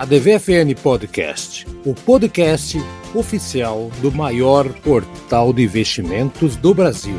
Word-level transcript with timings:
a 0.00 0.06
DVFN 0.06 0.74
Podcast, 0.82 1.66
o 1.84 1.92
podcast 1.92 2.78
oficial 3.14 3.90
do 4.00 4.10
maior 4.10 4.66
portal 4.66 5.52
de 5.52 5.62
investimentos 5.62 6.56
do 6.56 6.72
Brasil. 6.72 7.18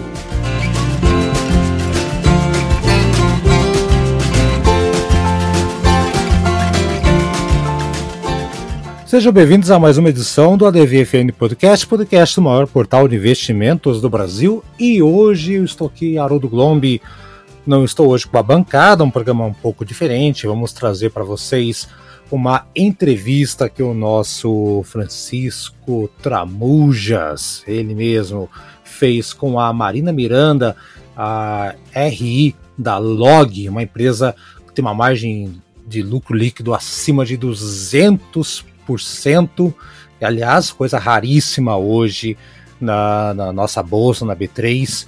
Sejam 9.06 9.32
bem-vindos 9.32 9.70
a 9.70 9.78
mais 9.78 10.00
uma 10.00 10.10
edição 10.10 10.58
do 10.58 10.66
ADVFN 10.66 11.32
Podcast, 11.38 11.86
podcast 11.86 12.36
do 12.36 12.42
maior 12.42 12.66
portal 12.66 13.08
de 13.08 13.16
investimentos 13.16 14.02
do 14.02 14.10
Brasil. 14.10 14.64
E 14.80 15.04
hoje 15.04 15.54
eu 15.54 15.66
estou 15.66 15.86
aqui, 15.86 16.18
Haroldo 16.18 16.50
Glombi. 16.50 17.00
Não 17.64 17.86
estou 17.86 18.10
hoje 18.10 18.26
com 18.26 18.40
a 18.40 18.42
bancada, 18.42 19.04
um 19.04 19.12
programa 19.12 19.46
um 19.46 19.54
pouco 19.54 19.86
diferente. 19.86 20.48
Vamos 20.48 20.74
trazer 20.74 21.12
para 21.12 21.24
vocês 21.24 21.88
uma 22.32 22.66
entrevista 22.76 23.70
que 23.70 23.84
o 23.84 23.94
nosso 23.94 24.82
Francisco 24.86 26.10
Tramujas, 26.22 27.64
ele 27.68 27.94
mesmo, 27.94 28.50
fez 28.84 29.34
com 29.34 29.60
a 29.60 29.74
Marina 29.74 30.14
Miranda, 30.14 30.76
a 31.16 31.76
RI 31.94 32.56
da 32.78 32.98
Log, 32.98 33.68
uma 33.68 33.84
empresa 33.84 34.34
que 34.68 34.74
tem 34.74 34.84
uma 34.84 34.94
margem 34.94 35.62
de 35.86 36.02
lucro 36.02 36.34
líquido 36.36 36.74
acima 36.74 37.26
de 37.26 37.38
200%. 37.38 39.74
E, 40.20 40.26
aliás, 40.26 40.72
coisa 40.72 40.98
raríssima 40.98 41.76
hoje 41.76 42.38
na, 42.80 43.34
na 43.34 43.52
nossa 43.52 43.84
bolsa, 43.84 44.24
na 44.26 44.34
B3 44.36 45.06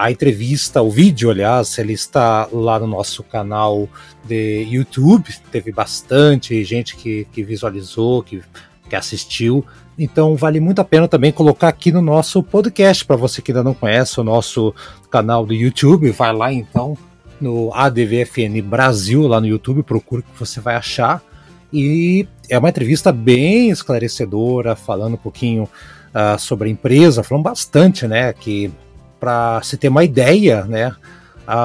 a 0.00 0.10
entrevista, 0.10 0.80
o 0.80 0.90
vídeo, 0.90 1.30
aliás, 1.30 1.76
ele 1.76 1.92
está 1.92 2.48
lá 2.50 2.78
no 2.78 2.86
nosso 2.86 3.22
canal 3.22 3.86
de 4.24 4.62
YouTube. 4.62 5.28
Teve 5.52 5.70
bastante 5.70 6.64
gente 6.64 6.96
que, 6.96 7.26
que 7.30 7.42
visualizou, 7.42 8.22
que, 8.22 8.42
que 8.88 8.96
assistiu. 8.96 9.62
Então 9.98 10.36
vale 10.36 10.58
muito 10.58 10.80
a 10.80 10.84
pena 10.84 11.06
também 11.06 11.30
colocar 11.30 11.68
aqui 11.68 11.92
no 11.92 12.00
nosso 12.00 12.42
podcast. 12.42 13.04
Para 13.04 13.16
você 13.16 13.42
que 13.42 13.52
ainda 13.52 13.62
não 13.62 13.74
conhece 13.74 14.18
o 14.18 14.24
nosso 14.24 14.74
canal 15.10 15.44
do 15.44 15.52
YouTube, 15.52 16.10
vai 16.12 16.32
lá 16.32 16.50
então 16.50 16.96
no 17.38 17.70
ADVFN 17.74 18.62
Brasil, 18.64 19.26
lá 19.26 19.38
no 19.38 19.48
YouTube, 19.48 19.82
procura 19.82 20.22
que 20.22 20.38
você 20.38 20.60
vai 20.60 20.76
achar. 20.76 21.22
E 21.70 22.26
é 22.48 22.58
uma 22.58 22.70
entrevista 22.70 23.12
bem 23.12 23.68
esclarecedora, 23.68 24.74
falando 24.74 25.12
um 25.12 25.18
pouquinho 25.18 25.64
uh, 25.64 26.38
sobre 26.38 26.68
a 26.70 26.72
empresa, 26.72 27.22
falando 27.22 27.44
bastante, 27.44 28.06
né? 28.08 28.32
Que 28.32 28.72
para 29.20 29.60
se 29.62 29.76
ter 29.76 29.88
uma 29.88 30.02
ideia, 30.02 30.64
né, 30.64 30.94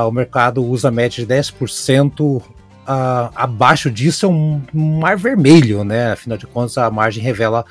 o 0.07 0.11
mercado 0.11 0.63
usa 0.63 0.91
média 0.91 1.25
de 1.25 1.33
10%. 1.33 2.41
abaixo 3.35 3.89
disso 3.89 4.25
é 4.25 4.29
um 4.29 4.61
mar 4.73 5.17
vermelho, 5.17 5.83
né? 5.83 6.11
Afinal 6.11 6.37
de 6.37 6.47
contas, 6.47 6.77
a 6.77 6.89
margem 6.89 7.23
revela 7.23 7.65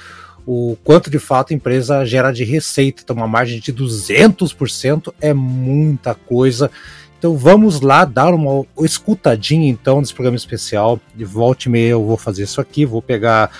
o 0.47 0.77
quanto 0.85 1.11
de 1.11 1.19
fato 1.19 1.53
a 1.53 1.57
empresa 1.57 2.05
gera 2.05 2.31
de 2.31 2.45
receita. 2.45 3.03
Então, 3.03 3.17
uma 3.17 3.27
margem 3.27 3.59
de 3.61 3.73
200% 3.73 5.13
é 5.21 5.33
muita 5.33 6.15
coisa. 6.15 6.71
Então 7.19 7.37
vamos 7.39 7.81
lá 7.81 8.05
dar 8.05 8.35
uma 8.35 8.67
escutadinha 8.81 9.69
então 9.71 9.99
nesse 9.99 10.13
programa 10.13 10.37
especial. 10.37 11.01
De 11.15 11.25
volta 11.25 11.69
e 11.69 11.71
meia 11.71 11.91
eu 11.93 12.05
vou 12.05 12.19
fazer 12.19 12.43
isso 12.43 12.61
aqui, 12.61 12.85
vou 12.85 13.01
pegar 13.01 13.51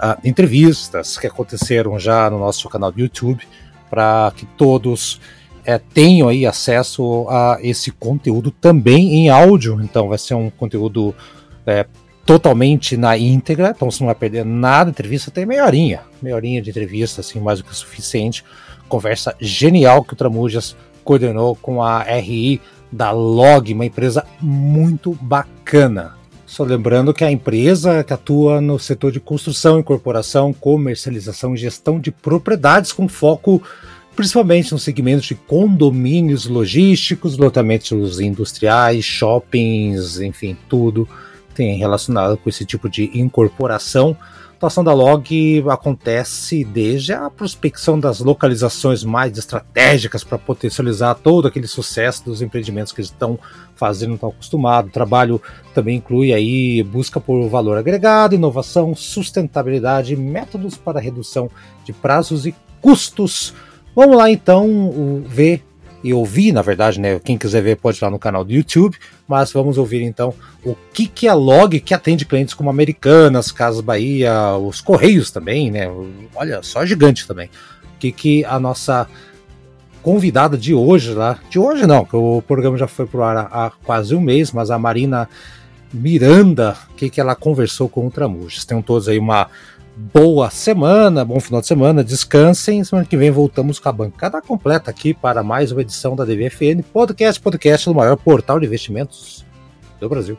uh, 0.00 0.16
entrevistas 0.24 1.18
que 1.18 1.26
aconteceram 1.26 1.98
já 1.98 2.30
no 2.30 2.38
nosso 2.38 2.68
canal 2.68 2.92
do 2.92 3.00
YouTube 3.00 3.42
para 3.90 4.32
que 4.36 4.46
todos 4.46 5.20
é, 5.68 5.76
tenham 5.76 6.30
aí 6.30 6.46
acesso 6.46 7.26
a 7.28 7.58
esse 7.60 7.90
conteúdo 7.90 8.50
também 8.50 9.16
em 9.16 9.28
áudio. 9.28 9.78
Então 9.82 10.08
vai 10.08 10.16
ser 10.16 10.32
um 10.32 10.48
conteúdo 10.48 11.14
é, 11.66 11.84
totalmente 12.24 12.96
na 12.96 13.18
íntegra, 13.18 13.74
então 13.76 13.90
você 13.90 14.02
não 14.02 14.06
vai 14.06 14.14
perder 14.14 14.46
nada. 14.46 14.88
Entrevista 14.88 15.30
tem 15.30 15.44
meia 15.44 15.66
horinha, 15.66 16.00
meia 16.22 16.34
horinha 16.34 16.62
de 16.62 16.70
entrevista, 16.70 17.20
assim, 17.20 17.38
mais 17.38 17.58
do 17.58 17.66
que 17.66 17.72
o 17.72 17.74
suficiente. 17.74 18.42
Conversa 18.88 19.36
genial 19.38 20.02
que 20.02 20.14
o 20.14 20.16
Tramujas 20.16 20.74
coordenou 21.04 21.54
com 21.54 21.82
a 21.82 22.02
RI 22.02 22.62
da 22.90 23.10
Log, 23.10 23.70
uma 23.74 23.84
empresa 23.84 24.24
muito 24.40 25.18
bacana. 25.20 26.14
Só 26.46 26.64
lembrando 26.64 27.12
que 27.12 27.24
a 27.24 27.30
empresa 27.30 28.02
que 28.02 28.14
atua 28.14 28.58
no 28.58 28.78
setor 28.78 29.12
de 29.12 29.20
construção, 29.20 29.78
incorporação, 29.78 30.50
comercialização 30.50 31.54
e 31.54 31.58
gestão 31.58 32.00
de 32.00 32.10
propriedades 32.10 32.90
com 32.90 33.06
foco 33.06 33.62
principalmente 34.18 34.72
no 34.72 34.80
segmento 34.80 35.22
de 35.22 35.36
condomínios 35.36 36.44
logísticos, 36.46 37.38
lotamentos 37.38 38.18
industriais, 38.18 39.04
shoppings, 39.04 40.18
enfim, 40.18 40.56
tudo 40.68 41.08
tem 41.54 41.78
relacionado 41.78 42.36
com 42.36 42.48
esse 42.48 42.64
tipo 42.64 42.88
de 42.88 43.12
incorporação. 43.14 44.16
A 44.20 44.56
atuação 44.56 44.82
da 44.82 44.92
Log 44.92 45.64
acontece 45.70 46.64
desde 46.64 47.12
a 47.12 47.30
prospecção 47.30 48.00
das 48.00 48.18
localizações 48.18 49.04
mais 49.04 49.38
estratégicas 49.38 50.24
para 50.24 50.36
potencializar 50.36 51.14
todo 51.14 51.46
aquele 51.46 51.68
sucesso 51.68 52.24
dos 52.24 52.42
empreendimentos 52.42 52.92
que 52.92 53.00
eles 53.00 53.12
estão 53.12 53.38
fazendo, 53.76 54.14
estão 54.14 54.30
acostumados. 54.30 54.90
O 54.90 54.92
trabalho 54.92 55.40
também 55.72 55.98
inclui 55.98 56.32
aí 56.32 56.82
busca 56.82 57.20
por 57.20 57.48
valor 57.48 57.78
agregado, 57.78 58.34
inovação, 58.34 58.96
sustentabilidade, 58.96 60.16
métodos 60.16 60.76
para 60.76 60.98
redução 60.98 61.48
de 61.84 61.92
prazos 61.92 62.46
e 62.46 62.54
custos 62.80 63.54
Vamos 63.98 64.16
lá 64.16 64.30
então 64.30 65.24
ver 65.26 65.60
e 66.04 66.14
ouvir, 66.14 66.52
na 66.52 66.62
verdade, 66.62 67.00
né? 67.00 67.18
Quem 67.18 67.36
quiser 67.36 67.60
ver 67.60 67.78
pode 67.78 67.98
ir 67.98 68.04
lá 68.04 68.08
no 68.08 68.16
canal 68.16 68.44
do 68.44 68.52
YouTube, 68.52 68.96
mas 69.26 69.50
vamos 69.50 69.76
ouvir 69.76 70.02
então 70.02 70.32
o 70.64 70.76
que, 70.92 71.08
que 71.08 71.26
a 71.26 71.34
Log, 71.34 71.80
que 71.80 71.92
atende 71.92 72.24
clientes 72.24 72.54
como 72.54 72.70
Americanas, 72.70 73.50
Casas 73.50 73.80
Bahia, 73.80 74.56
os 74.56 74.80
Correios 74.80 75.32
também, 75.32 75.72
né? 75.72 75.90
Olha, 76.32 76.62
só 76.62 76.86
gigante 76.86 77.26
também. 77.26 77.48
O 77.96 77.98
que, 77.98 78.12
que 78.12 78.44
a 78.44 78.60
nossa 78.60 79.08
convidada 80.00 80.56
de 80.56 80.72
hoje 80.72 81.12
lá, 81.12 81.36
de 81.50 81.58
hoje 81.58 81.84
não, 81.84 82.04
que 82.04 82.14
o 82.14 82.40
programa 82.40 82.78
já 82.78 82.86
foi 82.86 83.04
pro 83.04 83.24
ar 83.24 83.48
há 83.50 83.72
quase 83.82 84.14
um 84.14 84.20
mês, 84.20 84.52
mas 84.52 84.70
a 84.70 84.78
Marina 84.78 85.28
Miranda, 85.92 86.76
o 86.92 86.94
que, 86.94 87.10
que 87.10 87.20
ela 87.20 87.34
conversou 87.34 87.88
com 87.88 88.06
o 88.06 88.10
Tramujas. 88.12 88.64
Tenham 88.64 88.80
todos 88.80 89.08
aí 89.08 89.18
uma 89.18 89.48
boa 89.98 90.48
semana, 90.48 91.24
bom 91.24 91.40
final 91.40 91.60
de 91.60 91.66
semana, 91.66 92.04
descansem. 92.04 92.84
Semana 92.84 93.04
que 93.04 93.16
vem 93.16 93.32
voltamos 93.32 93.80
com 93.80 93.88
a 93.88 93.92
bancada 93.92 94.40
completa 94.40 94.92
aqui 94.92 95.12
para 95.12 95.42
mais 95.42 95.72
uma 95.72 95.82
edição 95.82 96.14
da 96.14 96.24
DVFN 96.24 96.82
Podcast, 96.92 97.40
podcast 97.40 97.88
do 97.88 97.96
maior 97.96 98.16
portal 98.16 98.60
de 98.60 98.66
investimentos 98.66 99.44
do 99.98 100.08
Brasil. 100.08 100.38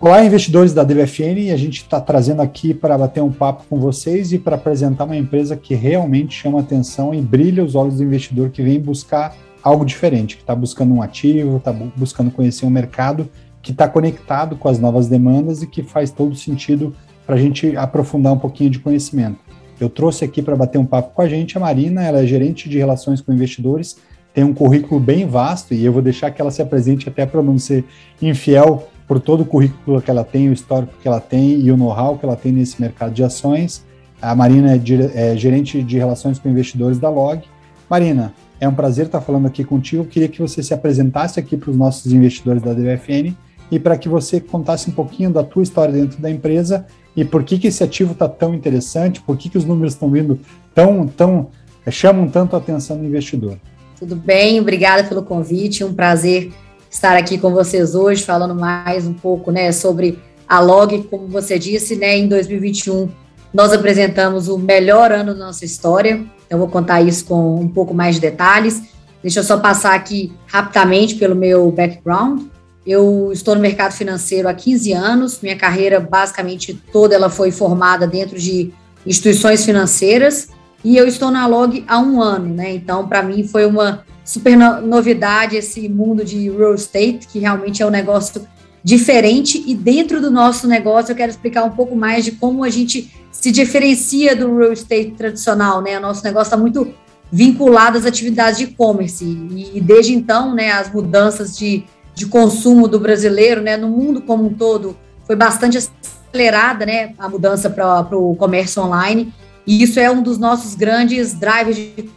Olá, 0.00 0.24
investidores 0.24 0.72
da 0.72 0.84
DVFN. 0.84 1.52
A 1.52 1.56
gente 1.56 1.82
está 1.82 2.00
trazendo 2.00 2.40
aqui 2.40 2.72
para 2.72 2.96
bater 2.96 3.22
um 3.22 3.32
papo 3.32 3.64
com 3.68 3.78
vocês 3.78 4.32
e 4.32 4.38
para 4.38 4.56
apresentar 4.56 5.04
uma 5.04 5.16
empresa 5.16 5.54
que 5.54 5.74
realmente 5.74 6.34
chama 6.34 6.60
atenção 6.60 7.12
e 7.14 7.20
brilha 7.20 7.62
os 7.62 7.74
olhos 7.74 7.96
do 7.96 8.04
investidor 8.04 8.48
que 8.48 8.62
vem 8.62 8.80
buscar 8.80 9.36
algo 9.62 9.84
diferente, 9.84 10.36
que 10.36 10.42
está 10.42 10.54
buscando 10.54 10.94
um 10.94 11.02
ativo, 11.02 11.58
está 11.58 11.72
buscando 11.72 12.30
conhecer 12.30 12.64
um 12.64 12.70
mercado 12.70 13.28
que 13.60 13.72
está 13.72 13.86
conectado 13.86 14.56
com 14.56 14.68
as 14.68 14.78
novas 14.78 15.08
demandas 15.08 15.60
e 15.60 15.66
que 15.66 15.82
faz 15.82 16.10
todo 16.10 16.34
sentido 16.34 16.94
para 17.26 17.34
a 17.34 17.38
gente 17.38 17.76
aprofundar 17.76 18.32
um 18.32 18.38
pouquinho 18.38 18.70
de 18.70 18.78
conhecimento. 18.78 19.38
Eu 19.80 19.90
trouxe 19.90 20.24
aqui 20.24 20.40
para 20.40 20.56
bater 20.56 20.78
um 20.78 20.86
papo 20.86 21.14
com 21.14 21.20
a 21.20 21.28
gente 21.28 21.56
a 21.58 21.60
Marina, 21.60 22.02
ela 22.02 22.20
é 22.20 22.26
gerente 22.26 22.68
de 22.68 22.78
relações 22.78 23.20
com 23.20 23.32
investidores, 23.32 23.96
tem 24.32 24.44
um 24.44 24.54
currículo 24.54 25.00
bem 25.00 25.26
vasto 25.26 25.74
e 25.74 25.84
eu 25.84 25.92
vou 25.92 26.00
deixar 26.00 26.30
que 26.30 26.40
ela 26.40 26.50
se 26.50 26.62
apresente 26.62 27.08
até 27.08 27.26
para 27.26 27.42
não 27.42 27.58
ser 27.58 27.84
infiel 28.20 28.88
por 29.06 29.20
todo 29.20 29.42
o 29.42 29.44
currículo 29.44 30.00
que 30.00 30.10
ela 30.10 30.24
tem, 30.24 30.48
o 30.48 30.52
histórico 30.52 30.94
que 31.00 31.08
ela 31.08 31.20
tem 31.20 31.60
e 31.60 31.70
o 31.70 31.76
know-how 31.76 32.18
que 32.18 32.24
ela 32.24 32.36
tem 32.36 32.52
nesse 32.52 32.80
mercado 32.80 33.12
de 33.12 33.22
ações. 33.22 33.84
A 34.20 34.34
Marina 34.34 34.74
é, 34.74 35.32
é 35.32 35.36
gerente 35.36 35.82
de 35.82 35.98
relações 35.98 36.38
com 36.38 36.48
investidores 36.48 36.98
da 36.98 37.08
Log. 37.08 37.42
Marina, 37.88 38.34
é 38.60 38.66
um 38.68 38.74
prazer 38.74 39.06
estar 39.06 39.20
falando 39.20 39.46
aqui 39.46 39.62
contigo. 39.62 40.02
Eu 40.02 40.06
queria 40.06 40.28
que 40.28 40.40
você 40.40 40.62
se 40.62 40.74
apresentasse 40.74 41.38
aqui 41.38 41.56
para 41.56 41.70
os 41.70 41.76
nossos 41.76 42.12
investidores 42.12 42.62
da 42.62 42.72
DVFN 42.72 43.34
e 43.70 43.78
para 43.78 43.96
que 43.96 44.08
você 44.08 44.40
contasse 44.40 44.90
um 44.90 44.92
pouquinho 44.92 45.30
da 45.30 45.42
tua 45.42 45.62
história 45.62 45.92
dentro 45.92 46.20
da 46.20 46.30
empresa 46.30 46.86
e 47.16 47.24
por 47.24 47.42
que, 47.42 47.58
que 47.58 47.68
esse 47.68 47.82
ativo 47.82 48.12
está 48.12 48.28
tão 48.28 48.54
interessante, 48.54 49.20
por 49.20 49.36
que, 49.36 49.48
que 49.48 49.58
os 49.58 49.64
números 49.64 49.94
estão 49.94 50.10
vindo 50.10 50.38
tão, 50.74 51.06
tão 51.06 51.48
é, 51.84 51.90
chamam 51.90 52.28
tanto 52.28 52.54
a 52.54 52.58
atenção 52.58 52.98
do 52.98 53.04
investidor. 53.04 53.56
Tudo 53.98 54.14
bem, 54.14 54.60
obrigada 54.60 55.04
pelo 55.04 55.22
convite, 55.22 55.82
um 55.82 55.94
prazer 55.94 56.52
estar 56.90 57.16
aqui 57.16 57.38
com 57.38 57.52
vocês 57.52 57.94
hoje, 57.94 58.22
falando 58.22 58.54
mais 58.54 59.06
um 59.06 59.14
pouco 59.14 59.50
né, 59.50 59.72
sobre 59.72 60.18
a 60.46 60.60
Log, 60.60 61.04
como 61.04 61.26
você 61.28 61.58
disse, 61.58 61.96
né, 61.96 62.18
em 62.18 62.28
2021 62.28 63.08
nós 63.54 63.72
apresentamos 63.72 64.48
o 64.48 64.58
melhor 64.58 65.10
ano 65.10 65.32
da 65.32 65.46
nossa 65.46 65.64
história, 65.64 66.22
eu 66.50 66.58
vou 66.58 66.68
contar 66.68 67.00
isso 67.00 67.24
com 67.24 67.58
um 67.58 67.68
pouco 67.68 67.94
mais 67.94 68.16
de 68.16 68.20
detalhes. 68.20 68.82
Deixa 69.22 69.40
eu 69.40 69.44
só 69.44 69.58
passar 69.58 69.94
aqui 69.94 70.32
rapidamente 70.46 71.16
pelo 71.16 71.34
meu 71.34 71.70
background. 71.72 72.42
Eu 72.86 73.30
estou 73.32 73.54
no 73.54 73.60
mercado 73.60 73.92
financeiro 73.92 74.48
há 74.48 74.54
15 74.54 74.92
anos, 74.92 75.40
minha 75.42 75.56
carreira 75.56 75.98
basicamente 75.98 76.80
toda 76.92 77.14
ela 77.14 77.28
foi 77.28 77.50
formada 77.50 78.06
dentro 78.06 78.38
de 78.38 78.72
instituições 79.04 79.64
financeiras 79.64 80.48
e 80.84 80.96
eu 80.96 81.06
estou 81.06 81.30
na 81.30 81.46
Log 81.46 81.84
há 81.88 81.98
um 81.98 82.22
ano, 82.22 82.54
né? 82.54 82.74
Então, 82.74 83.08
para 83.08 83.22
mim 83.22 83.46
foi 83.46 83.66
uma 83.66 84.04
super 84.24 84.56
novidade 84.56 85.56
esse 85.56 85.88
mundo 85.88 86.24
de 86.24 86.50
real 86.50 86.74
estate, 86.74 87.26
que 87.26 87.38
realmente 87.38 87.82
é 87.82 87.86
um 87.86 87.90
negócio 87.90 88.46
diferente 88.82 89.64
e 89.66 89.74
dentro 89.74 90.20
do 90.20 90.30
nosso 90.30 90.68
negócio 90.68 91.10
eu 91.10 91.16
quero 91.16 91.30
explicar 91.30 91.64
um 91.64 91.70
pouco 91.70 91.96
mais 91.96 92.24
de 92.24 92.32
como 92.32 92.62
a 92.62 92.70
gente 92.70 93.12
se 93.32 93.50
diferencia 93.50 94.36
do 94.36 94.58
real 94.58 94.72
estate 94.72 95.10
tradicional, 95.12 95.82
né? 95.82 95.98
O 95.98 96.00
nosso 96.00 96.22
negócio 96.22 96.46
está 96.46 96.56
muito 96.56 96.94
vinculado 97.30 97.98
às 97.98 98.06
atividades 98.06 98.58
de 98.58 98.64
e-commerce 98.64 99.24
e, 99.24 99.80
desde 99.80 100.14
então, 100.14 100.54
né, 100.54 100.70
as 100.70 100.92
mudanças 100.92 101.56
de, 101.56 101.84
de 102.16 102.26
consumo 102.26 102.88
do 102.88 102.98
brasileiro, 102.98 103.62
né, 103.62 103.76
no 103.76 103.88
mundo 103.88 104.22
como 104.22 104.46
um 104.46 104.52
todo, 104.52 104.96
foi 105.24 105.36
bastante 105.36 105.78
acelerada, 105.78 106.84
né, 106.84 107.12
a 107.18 107.28
mudança 107.28 107.70
para 107.70 108.16
o 108.16 108.34
comércio 108.34 108.82
online 108.82 109.32
e 109.66 109.82
isso 109.82 109.98
é 109.98 110.10
um 110.10 110.22
dos 110.22 110.38
nossos 110.38 110.74
grandes 110.74 111.34
drivers 111.34 111.76
de, 111.76 112.08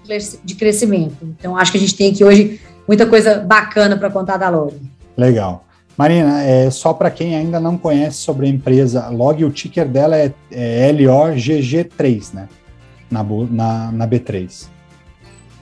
de 0.44 0.56
crescimento. 0.56 1.18
Então, 1.38 1.58
acho 1.58 1.72
que 1.72 1.78
a 1.78 1.82
gente 1.82 1.96
tem 1.96 2.12
aqui 2.12 2.24
hoje 2.24 2.62
muita 2.88 3.08
coisa 3.08 3.40
bacana 3.40 3.98
para 3.98 4.10
contar 4.10 4.38
da 4.38 4.50
Log. 4.50 4.74
Legal. 5.18 5.66
Marina, 5.98 6.44
é, 6.44 6.70
só 6.70 6.94
para 6.94 7.10
quem 7.10 7.36
ainda 7.36 7.60
não 7.60 7.78
conhece 7.78 8.20
sobre 8.20 8.46
a 8.46 8.50
empresa, 8.50 9.10
Log, 9.10 9.44
o 9.44 9.52
ticker 9.52 9.88
dela 9.88 10.16
é, 10.16 10.32
é 10.52 10.94
LOGG3, 10.94 12.34
né? 12.34 12.48
Na, 13.12 13.24
na, 13.24 13.92
na 13.92 14.08
B3. 14.08 14.68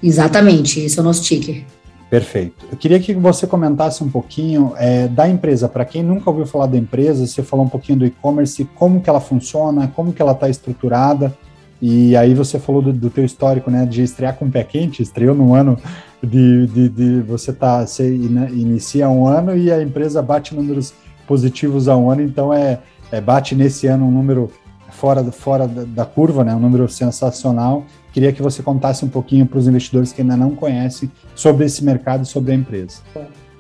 Exatamente, 0.04 0.82
esse 0.82 1.00
é 1.00 1.02
o 1.02 1.06
nosso 1.06 1.24
ticker. 1.24 1.66
Perfeito. 2.10 2.66
Eu 2.72 2.78
queria 2.78 3.00
que 3.00 3.14
você 3.14 3.46
comentasse 3.46 4.02
um 4.04 4.10
pouquinho 4.10 4.74
é, 4.78 5.08
da 5.08 5.28
empresa. 5.28 5.68
Para 5.68 5.84
quem 5.84 6.02
nunca 6.02 6.30
ouviu 6.30 6.46
falar 6.46 6.68
da 6.68 6.78
empresa, 6.78 7.28
você 7.28 7.44
falou 7.44 7.66
um 7.66 7.70
pouquinho 7.70 8.00
do 8.00 8.06
e-commerce, 8.06 8.64
como 8.76 9.02
que 9.02 9.10
ela 9.10 9.20
funciona, 9.20 9.92
como 9.94 10.14
que 10.14 10.22
ela 10.22 10.32
está 10.32 10.48
estruturada. 10.48 11.36
E 11.82 12.16
aí 12.16 12.34
você 12.34 12.60
falou 12.60 12.82
do, 12.82 12.94
do 12.94 13.10
teu 13.10 13.26
histórico, 13.26 13.70
né, 13.70 13.86
de 13.86 14.02
estrear 14.02 14.36
com 14.36 14.46
o 14.46 14.52
pé 14.52 14.64
quente, 14.64 15.04
estreou 15.04 15.36
num 15.36 15.54
ano 15.54 15.78
de, 16.24 16.66
de, 16.68 16.90
de 16.90 17.22
você 17.22 17.54
tá, 17.54 17.86
você 17.86 18.16
inicia 18.16 19.08
um 19.10 19.28
ano 19.28 19.56
e 19.56 19.72
a 19.72 19.82
empresa 19.82 20.22
bate 20.22 20.56
números 20.56 20.94
positivos 21.28 21.88
a 21.88 21.96
um 21.96 22.10
ano, 22.10 22.24
então 22.24 22.52
é, 22.52 22.80
é 23.12 23.22
bate 23.22 23.54
nesse 23.54 23.86
ano 23.86 24.08
um 24.08 24.12
número 24.12 24.52
fora, 24.92 25.24
fora 25.32 25.68
da, 25.68 25.84
da 25.84 26.06
curva, 26.06 26.44
né, 26.44 26.56
um 26.56 26.60
número 26.60 26.88
sensacional. 26.90 27.86
Queria 28.14 28.34
que 28.34 28.42
você 28.42 28.64
contasse 28.64 29.06
um 29.06 29.10
pouquinho 29.10 29.46
para 29.46 29.60
os 29.60 29.68
investidores 29.68 30.12
que 30.12 30.22
ainda 30.22 30.36
não 30.36 30.56
conhecem 30.56 31.12
sobre 31.36 31.66
esse 31.66 31.84
mercado 31.84 32.24
e 32.24 32.26
sobre 32.26 32.52
a 32.52 32.56
empresa. 32.56 33.02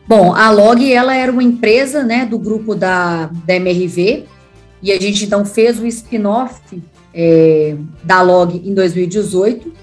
Bom, 0.07 0.33
a 0.33 0.49
Log 0.51 0.91
ela 0.91 1.15
era 1.15 1.31
uma 1.31 1.43
empresa, 1.43 2.03
né, 2.03 2.25
do 2.25 2.39
grupo 2.39 2.73
da, 2.73 3.29
da 3.45 3.55
MRV 3.55 4.25
e 4.81 4.91
a 4.91 4.99
gente 4.99 5.25
então 5.25 5.45
fez 5.45 5.79
o 5.79 5.85
spin-off 5.87 6.61
é, 7.13 7.75
da 8.03 8.21
Log 8.21 8.61
em 8.63 8.73
2018, 8.73 9.73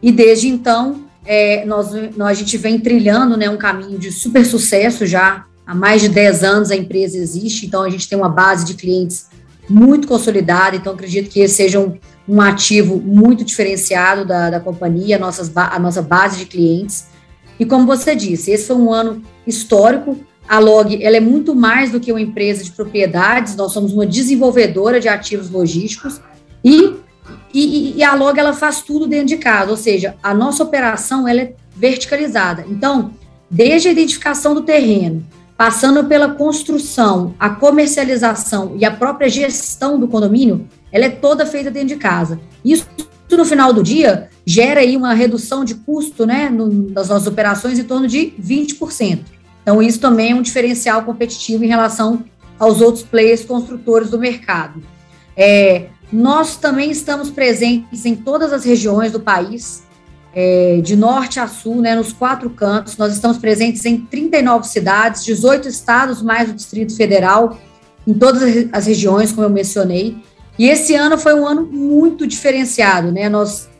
e 0.00 0.12
desde 0.12 0.48
então 0.48 1.04
é, 1.24 1.64
nós, 1.64 1.92
nós, 2.16 2.30
a 2.30 2.34
gente 2.34 2.56
vem 2.56 2.78
trilhando 2.78 3.36
né, 3.36 3.50
um 3.50 3.56
caminho 3.56 3.98
de 3.98 4.12
super 4.12 4.46
sucesso 4.46 5.04
já. 5.04 5.44
Há 5.66 5.74
mais 5.74 6.00
de 6.00 6.08
10 6.08 6.44
anos 6.44 6.70
a 6.70 6.76
empresa 6.76 7.18
existe, 7.18 7.66
então 7.66 7.82
a 7.82 7.90
gente 7.90 8.08
tem 8.08 8.16
uma 8.16 8.28
base 8.28 8.64
de 8.64 8.74
clientes 8.74 9.26
muito 9.68 10.06
consolidada, 10.06 10.76
então 10.76 10.92
acredito 10.92 11.30
que 11.30 11.40
esse 11.40 11.54
seja 11.54 11.80
um, 11.80 11.96
um 12.28 12.40
ativo 12.40 13.00
muito 13.00 13.44
diferenciado 13.44 14.24
da, 14.24 14.50
da 14.50 14.60
companhia, 14.60 15.16
a, 15.16 15.18
nossas, 15.18 15.50
a 15.56 15.78
nossa 15.78 16.02
base 16.02 16.38
de 16.38 16.46
clientes. 16.46 17.06
E 17.58 17.64
como 17.64 17.86
você 17.86 18.14
disse, 18.14 18.50
esse 18.50 18.66
foi 18.66 18.76
um 18.76 18.92
ano 18.92 19.22
histórico. 19.46 20.18
A 20.48 20.58
Log 20.58 21.02
ela 21.02 21.16
é 21.16 21.20
muito 21.20 21.54
mais 21.54 21.90
do 21.90 21.98
que 21.98 22.12
uma 22.12 22.20
empresa 22.20 22.62
de 22.62 22.70
propriedades, 22.70 23.56
nós 23.56 23.72
somos 23.72 23.92
uma 23.92 24.06
desenvolvedora 24.06 25.00
de 25.00 25.08
ativos 25.08 25.50
logísticos 25.50 26.20
e, 26.64 26.94
e, 27.52 27.96
e, 27.96 28.02
a 28.04 28.14
Log 28.14 28.38
ela 28.38 28.52
faz 28.52 28.80
tudo 28.80 29.08
dentro 29.08 29.26
de 29.26 29.38
casa, 29.38 29.70
ou 29.70 29.76
seja, 29.76 30.14
a 30.22 30.32
nossa 30.32 30.62
operação 30.62 31.26
ela 31.26 31.40
é 31.40 31.54
verticalizada. 31.76 32.64
Então, 32.68 33.12
desde 33.50 33.88
a 33.88 33.92
identificação 33.92 34.54
do 34.54 34.62
terreno, 34.62 35.24
passando 35.56 36.04
pela 36.04 36.30
construção, 36.34 37.34
a 37.38 37.50
comercialização 37.50 38.74
e 38.76 38.84
a 38.84 38.90
própria 38.90 39.28
gestão 39.28 39.98
do 39.98 40.06
condomínio, 40.06 40.68
ela 40.92 41.06
é 41.06 41.10
toda 41.10 41.46
feita 41.46 41.70
dentro 41.70 41.88
de 41.88 41.96
casa. 41.96 42.38
Isso 42.64 42.86
no 43.30 43.44
final 43.44 43.72
do 43.72 43.82
dia 43.82 44.28
gera 44.44 44.80
aí 44.80 44.96
uma 44.96 45.12
redução 45.12 45.64
de 45.64 45.74
custo, 45.74 46.26
né, 46.26 46.48
no, 46.48 46.90
das 46.90 47.08
nossas 47.08 47.26
operações 47.26 47.78
em 47.78 47.84
torno 47.84 48.06
de 48.06 48.32
20%. 48.40 49.20
Então 49.62 49.82
isso 49.82 49.98
também 49.98 50.32
é 50.32 50.34
um 50.34 50.42
diferencial 50.42 51.02
competitivo 51.02 51.64
em 51.64 51.68
relação 51.68 52.24
aos 52.58 52.80
outros 52.80 53.02
players 53.02 53.44
construtores 53.44 54.10
do 54.10 54.18
mercado. 54.18 54.82
É, 55.36 55.86
nós 56.12 56.56
também 56.56 56.90
estamos 56.90 57.30
presentes 57.30 58.06
em 58.06 58.14
todas 58.14 58.52
as 58.52 58.64
regiões 58.64 59.12
do 59.12 59.20
país, 59.20 59.82
é, 60.38 60.82
de 60.82 60.94
norte 60.94 61.40
a 61.40 61.48
sul, 61.48 61.76
né, 61.76 61.96
nos 61.96 62.12
quatro 62.12 62.50
cantos. 62.50 62.98
Nós 62.98 63.14
estamos 63.14 63.38
presentes 63.38 63.82
em 63.86 63.96
39 63.96 64.68
cidades, 64.68 65.24
18 65.24 65.66
estados, 65.66 66.20
mais 66.20 66.50
o 66.50 66.52
Distrito 66.52 66.94
Federal, 66.94 67.58
em 68.06 68.12
todas 68.12 68.42
as 68.70 68.84
regiões, 68.84 69.32
como 69.32 69.46
eu 69.46 69.50
mencionei. 69.50 70.18
E 70.58 70.68
esse 70.68 70.94
ano 70.94 71.16
foi 71.16 71.32
um 71.32 71.46
ano 71.46 71.62
muito 71.62 72.26
diferenciado, 72.26 73.10
né? 73.10 73.30
Nós 73.30 73.70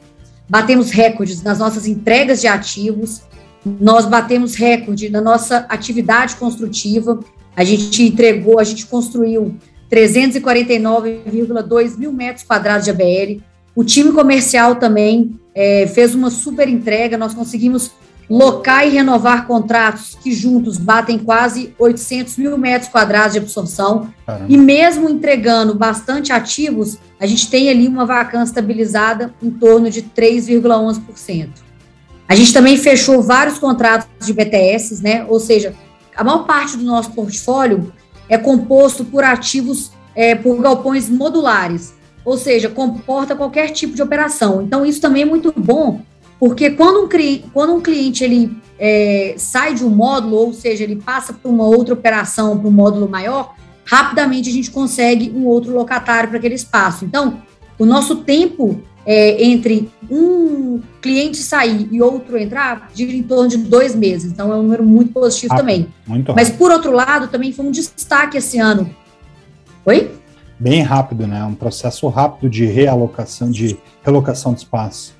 batemos 0.48 0.90
recordes 0.90 1.42
nas 1.42 1.58
nossas 1.58 1.86
entregas 1.86 2.40
de 2.40 2.46
ativos, 2.46 3.20
nós 3.62 4.06
batemos 4.06 4.54
recorde 4.54 5.10
na 5.10 5.20
nossa 5.20 5.66
atividade 5.68 6.36
construtiva. 6.36 7.20
A 7.54 7.64
gente 7.64 8.02
entregou, 8.02 8.58
a 8.58 8.64
gente 8.64 8.86
construiu 8.86 9.56
349,2 9.90 11.98
mil 11.98 12.14
metros 12.14 12.46
quadrados 12.46 12.86
de 12.86 12.90
ABL. 12.90 13.42
O 13.76 13.84
time 13.84 14.10
comercial 14.10 14.76
também 14.76 15.38
é, 15.54 15.86
fez 15.86 16.14
uma 16.14 16.30
super 16.30 16.66
entrega, 16.66 17.18
nós 17.18 17.34
conseguimos 17.34 17.92
locar 18.28 18.86
e 18.86 18.90
renovar 18.90 19.46
contratos 19.46 20.16
que 20.20 20.32
juntos 20.32 20.78
batem 20.78 21.18
quase 21.18 21.74
800 21.78 22.38
mil 22.38 22.58
metros 22.58 22.90
quadrados 22.90 23.34
de 23.34 23.38
absorção. 23.38 24.08
Caramba. 24.26 24.46
E 24.48 24.56
mesmo 24.56 25.08
entregando 25.08 25.74
bastante 25.74 26.32
ativos, 26.32 26.96
a 27.20 27.26
gente 27.26 27.50
tem 27.50 27.68
ali 27.68 27.86
uma 27.86 28.06
vacância 28.06 28.52
estabilizada 28.52 29.32
em 29.42 29.50
torno 29.50 29.90
de 29.90 30.02
3,11%. 30.02 31.50
A 32.28 32.34
gente 32.34 32.52
também 32.52 32.76
fechou 32.76 33.22
vários 33.22 33.58
contratos 33.58 34.08
de 34.26 34.32
BTS, 34.32 35.02
né? 35.02 35.24
Ou 35.28 35.38
seja, 35.38 35.74
a 36.16 36.24
maior 36.24 36.44
parte 36.44 36.76
do 36.76 36.82
nosso 36.82 37.12
portfólio 37.12 37.92
é 38.28 38.36
composto 38.36 39.04
por 39.04 39.22
ativos, 39.22 39.92
é, 40.14 40.34
por 40.34 40.60
galpões 40.60 41.08
modulares, 41.08 41.94
ou 42.26 42.36
seja, 42.36 42.68
comporta 42.68 43.36
qualquer 43.36 43.70
tipo 43.70 43.94
de 43.94 44.02
operação. 44.02 44.60
Então, 44.60 44.84
isso 44.84 45.00
também 45.00 45.22
é 45.22 45.24
muito 45.24 45.54
bom, 45.56 46.00
porque 46.40 46.70
quando 46.70 47.04
um, 47.04 47.08
quando 47.52 47.72
um 47.72 47.80
cliente 47.80 48.24
ele 48.24 48.50
é, 48.80 49.36
sai 49.38 49.74
de 49.74 49.84
um 49.84 49.88
módulo, 49.88 50.36
ou 50.36 50.52
seja, 50.52 50.82
ele 50.82 50.96
passa 50.96 51.32
para 51.32 51.48
uma 51.48 51.64
outra 51.64 51.94
operação, 51.94 52.58
para 52.58 52.68
um 52.68 52.72
módulo 52.72 53.08
maior, 53.08 53.54
rapidamente 53.84 54.50
a 54.50 54.52
gente 54.52 54.72
consegue 54.72 55.32
um 55.36 55.46
outro 55.46 55.72
locatário 55.72 56.28
para 56.28 56.38
aquele 56.38 56.56
espaço. 56.56 57.04
Então, 57.04 57.40
o 57.78 57.86
nosso 57.86 58.16
tempo 58.16 58.80
é, 59.06 59.44
entre 59.44 59.88
um 60.10 60.80
cliente 61.00 61.36
sair 61.36 61.88
e 61.92 62.02
outro 62.02 62.36
entrar 62.36 62.90
gira 62.92 63.12
em 63.12 63.22
torno 63.22 63.48
de 63.48 63.56
dois 63.58 63.94
meses. 63.94 64.32
Então, 64.32 64.52
é 64.52 64.56
um 64.56 64.62
número 64.62 64.84
muito 64.84 65.12
positivo 65.12 65.54
também. 65.54 65.86
Muito 66.04 66.34
Mas, 66.34 66.50
por 66.50 66.72
outro 66.72 66.90
lado, 66.90 67.28
também 67.28 67.52
foi 67.52 67.64
um 67.64 67.70
destaque 67.70 68.36
esse 68.36 68.58
ano. 68.58 68.90
Oi? 69.84 70.10
Bem 70.58 70.82
rápido, 70.82 71.26
né? 71.26 71.44
Um 71.44 71.54
processo 71.54 72.08
rápido 72.08 72.48
de 72.48 72.64
realocação, 72.64 73.50
de 73.50 73.78
relocação 74.02 74.54
de 74.54 74.60
espaço. 74.60 75.14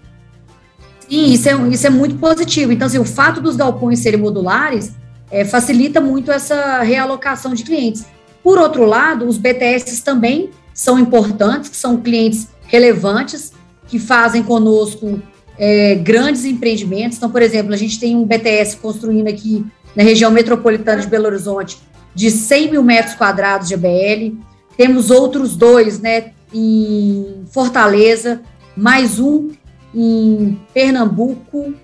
Sim, 1.08 1.32
isso 1.32 1.48
é, 1.48 1.68
isso 1.68 1.86
é 1.86 1.90
muito 1.90 2.16
positivo. 2.16 2.72
Então, 2.72 2.86
assim, 2.86 2.98
o 2.98 3.04
fato 3.04 3.40
dos 3.40 3.54
galpões 3.54 3.98
serem 4.00 4.18
modulares 4.18 4.94
é, 5.30 5.44
facilita 5.44 6.00
muito 6.00 6.32
essa 6.32 6.80
realocação 6.82 7.54
de 7.54 7.62
clientes. 7.64 8.04
Por 8.42 8.58
outro 8.58 8.84
lado, 8.84 9.26
os 9.26 9.36
BTS 9.36 10.02
também 10.02 10.50
são 10.72 10.98
importantes, 10.98 11.70
são 11.76 12.00
clientes 12.00 12.48
relevantes, 12.66 13.52
que 13.88 13.98
fazem 13.98 14.42
conosco 14.42 15.20
é, 15.58 15.94
grandes 15.96 16.44
empreendimentos. 16.44 17.16
Então, 17.18 17.30
por 17.30 17.42
exemplo, 17.42 17.72
a 17.72 17.76
gente 17.76 17.98
tem 17.98 18.16
um 18.16 18.24
BTS 18.24 18.76
construindo 18.78 19.28
aqui 19.28 19.64
na 19.94 20.02
região 20.02 20.30
metropolitana 20.30 21.00
de 21.00 21.06
Belo 21.06 21.26
Horizonte 21.26 21.78
de 22.14 22.30
100 22.30 22.70
mil 22.70 22.82
metros 22.82 23.14
quadrados 23.14 23.68
de 23.68 23.74
ABL. 23.74 24.36
Temos 24.76 25.10
outros 25.10 25.56
dois 25.56 25.98
né, 26.00 26.32
em 26.52 27.44
Fortaleza, 27.50 28.42
mais 28.76 29.18
um 29.18 29.50
em 29.94 30.58
Pernambuco, 30.74 31.74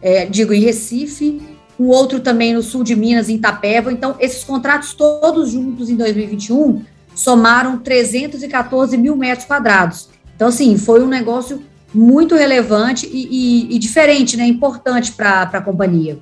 é, 0.00 0.24
digo, 0.24 0.52
em 0.52 0.60
Recife, 0.60 1.42
um 1.78 1.88
outro 1.88 2.20
também 2.20 2.54
no 2.54 2.62
sul 2.62 2.82
de 2.82 2.96
Minas, 2.96 3.28
em 3.28 3.34
Itapeva. 3.34 3.92
Então, 3.92 4.16
esses 4.18 4.42
contratos 4.42 4.94
todos 4.94 5.50
juntos 5.50 5.90
em 5.90 5.96
2021 5.96 6.82
somaram 7.14 7.78
314 7.78 8.96
mil 8.96 9.16
metros 9.16 9.46
quadrados. 9.46 10.08
Então, 10.34 10.48
assim, 10.48 10.76
foi 10.78 11.02
um 11.02 11.08
negócio 11.08 11.60
muito 11.92 12.34
relevante 12.34 13.06
e, 13.06 13.28
e, 13.70 13.76
e 13.76 13.78
diferente, 13.78 14.36
né? 14.36 14.46
Importante 14.46 15.12
para 15.12 15.42
a 15.42 15.60
companhia. 15.60 16.18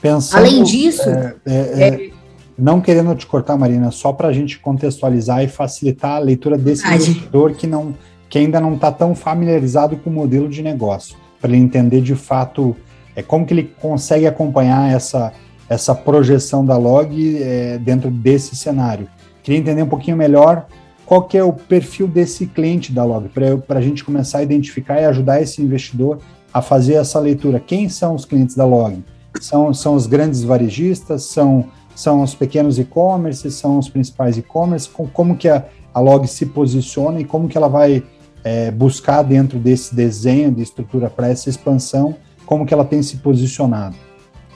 Pensando, 0.00 0.38
Além 0.38 0.62
disso. 0.62 1.08
É, 1.08 1.34
é, 1.46 1.54
é, 1.54 1.88
é, 1.88 2.10
não 2.58 2.80
querendo 2.80 3.14
te 3.14 3.26
cortar, 3.26 3.56
Marina, 3.56 3.90
só 3.90 4.12
para 4.12 4.28
a 4.28 4.32
gente 4.32 4.58
contextualizar 4.58 5.42
e 5.42 5.48
facilitar 5.48 6.12
a 6.12 6.18
leitura 6.18 6.56
desse 6.56 6.86
investidor 6.86 7.52
que, 7.52 7.66
não, 7.66 7.94
que 8.28 8.38
ainda 8.38 8.60
não 8.60 8.74
está 8.74 8.90
tão 8.90 9.14
familiarizado 9.14 9.96
com 9.96 10.08
o 10.08 10.12
modelo 10.12 10.48
de 10.48 10.62
negócio, 10.62 11.16
para 11.40 11.50
ele 11.50 11.60
entender 11.60 12.00
de 12.00 12.14
fato 12.14 12.74
é, 13.14 13.22
como 13.22 13.44
que 13.44 13.52
ele 13.52 13.74
consegue 13.80 14.26
acompanhar 14.26 14.90
essa, 14.90 15.32
essa 15.68 15.94
projeção 15.94 16.64
da 16.64 16.76
log 16.76 17.42
é, 17.42 17.78
dentro 17.78 18.10
desse 18.10 18.56
cenário. 18.56 19.08
Queria 19.42 19.60
entender 19.60 19.82
um 19.82 19.88
pouquinho 19.88 20.16
melhor 20.16 20.66
qual 21.04 21.22
que 21.22 21.38
é 21.38 21.44
o 21.44 21.52
perfil 21.52 22.08
desse 22.08 22.46
cliente 22.46 22.92
da 22.92 23.04
log, 23.04 23.28
para 23.28 23.78
a 23.78 23.82
gente 23.82 24.02
começar 24.02 24.38
a 24.38 24.42
identificar 24.42 25.00
e 25.00 25.04
ajudar 25.04 25.40
esse 25.40 25.62
investidor 25.62 26.18
a 26.52 26.60
fazer 26.60 26.94
essa 26.94 27.20
leitura. 27.20 27.60
Quem 27.60 27.88
são 27.88 28.14
os 28.14 28.24
clientes 28.24 28.56
da 28.56 28.64
log? 28.64 29.04
São, 29.40 29.72
são 29.72 29.94
os 29.94 30.06
grandes 30.06 30.42
varejistas? 30.42 31.24
São, 31.24 31.66
são 31.96 32.22
os 32.22 32.34
pequenos 32.34 32.78
e-commerce? 32.78 33.50
São 33.50 33.78
os 33.78 33.88
principais 33.88 34.38
e-commerce? 34.38 34.88
Com, 34.88 35.08
como 35.08 35.36
que 35.36 35.48
a, 35.48 35.64
a 35.92 35.98
log 35.98 36.28
se 36.28 36.46
posiciona 36.46 37.20
e 37.20 37.24
como 37.24 37.48
que 37.48 37.56
ela 37.56 37.68
vai 37.68 38.04
é, 38.44 38.70
buscar 38.70 39.22
dentro 39.22 39.58
desse 39.58 39.92
desenho 39.92 40.52
de 40.52 40.62
estrutura 40.62 41.10
para 41.10 41.28
essa 41.28 41.50
expansão, 41.50 42.14
como 42.44 42.64
que 42.64 42.72
ela 42.72 42.84
tem 42.84 43.02
se 43.02 43.16
posicionado? 43.16 43.96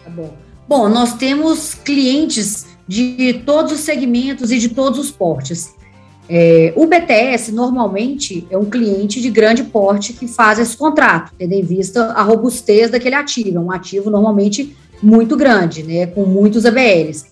Tá 0.05 0.11
bom. 0.11 0.31
Bom, 0.69 0.89
nós 0.89 1.15
temos 1.15 1.75
clientes 1.75 2.67
de 2.87 3.43
todos 3.45 3.73
os 3.73 3.81
segmentos 3.81 4.53
e 4.53 4.59
de 4.59 4.69
todos 4.69 5.01
os 5.01 5.11
portes. 5.11 5.75
É, 6.29 6.73
o 6.77 6.87
BTS 6.87 7.51
normalmente 7.51 8.47
é 8.49 8.57
um 8.57 8.67
cliente 8.67 9.21
de 9.21 9.31
grande 9.31 9.65
porte 9.65 10.13
que 10.13 10.29
faz 10.29 10.61
esse 10.61 10.77
contrato, 10.77 11.33
tendo 11.37 11.53
em 11.55 11.63
vista 11.63 12.13
a 12.13 12.23
robustez 12.23 12.91
daquele 12.91 13.17
ativo. 13.17 13.59
É 13.59 13.61
um 13.61 13.73
ativo 13.73 14.11
normalmente 14.11 14.77
muito 15.03 15.37
grande, 15.37 15.83
né, 15.83 16.07
com 16.07 16.25
muitos 16.25 16.65
ABLs. 16.65 17.27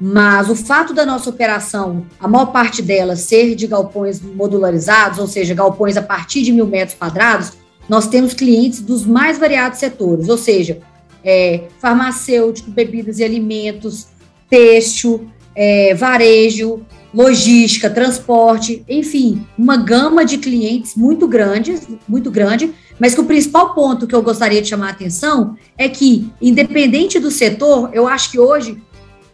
Mas 0.00 0.48
o 0.48 0.54
fato 0.54 0.94
da 0.94 1.04
nossa 1.04 1.28
operação, 1.28 2.06
a 2.20 2.28
maior 2.28 2.46
parte 2.46 2.80
dela 2.80 3.16
ser 3.16 3.54
de 3.54 3.66
galpões 3.66 4.20
modularizados, 4.20 5.18
ou 5.18 5.26
seja, 5.26 5.54
galpões 5.54 5.96
a 5.96 6.02
partir 6.02 6.42
de 6.42 6.52
mil 6.52 6.66
metros 6.66 6.96
quadrados, 6.96 7.54
nós 7.88 8.06
temos 8.06 8.32
clientes 8.32 8.80
dos 8.80 9.04
mais 9.04 9.38
variados 9.38 9.78
setores, 9.78 10.28
ou 10.28 10.38
seja, 10.38 10.78
é, 11.24 11.64
farmacêutico, 11.80 12.70
bebidas 12.70 13.18
e 13.18 13.24
alimentos, 13.24 14.06
têxtil, 14.48 15.28
é, 15.54 15.94
varejo, 15.94 16.82
logística, 17.12 17.90
transporte, 17.90 18.84
enfim, 18.88 19.44
uma 19.56 19.76
gama 19.76 20.24
de 20.24 20.38
clientes 20.38 20.94
muito 20.94 21.26
grande, 21.26 21.74
muito 22.06 22.30
grande, 22.30 22.72
mas 23.00 23.14
que 23.14 23.20
o 23.20 23.24
principal 23.24 23.74
ponto 23.74 24.06
que 24.06 24.14
eu 24.14 24.22
gostaria 24.22 24.60
de 24.60 24.68
chamar 24.68 24.88
a 24.88 24.90
atenção 24.90 25.56
é 25.76 25.88
que, 25.88 26.30
independente 26.40 27.18
do 27.18 27.30
setor, 27.30 27.90
eu 27.92 28.06
acho 28.06 28.30
que 28.30 28.38
hoje 28.38 28.80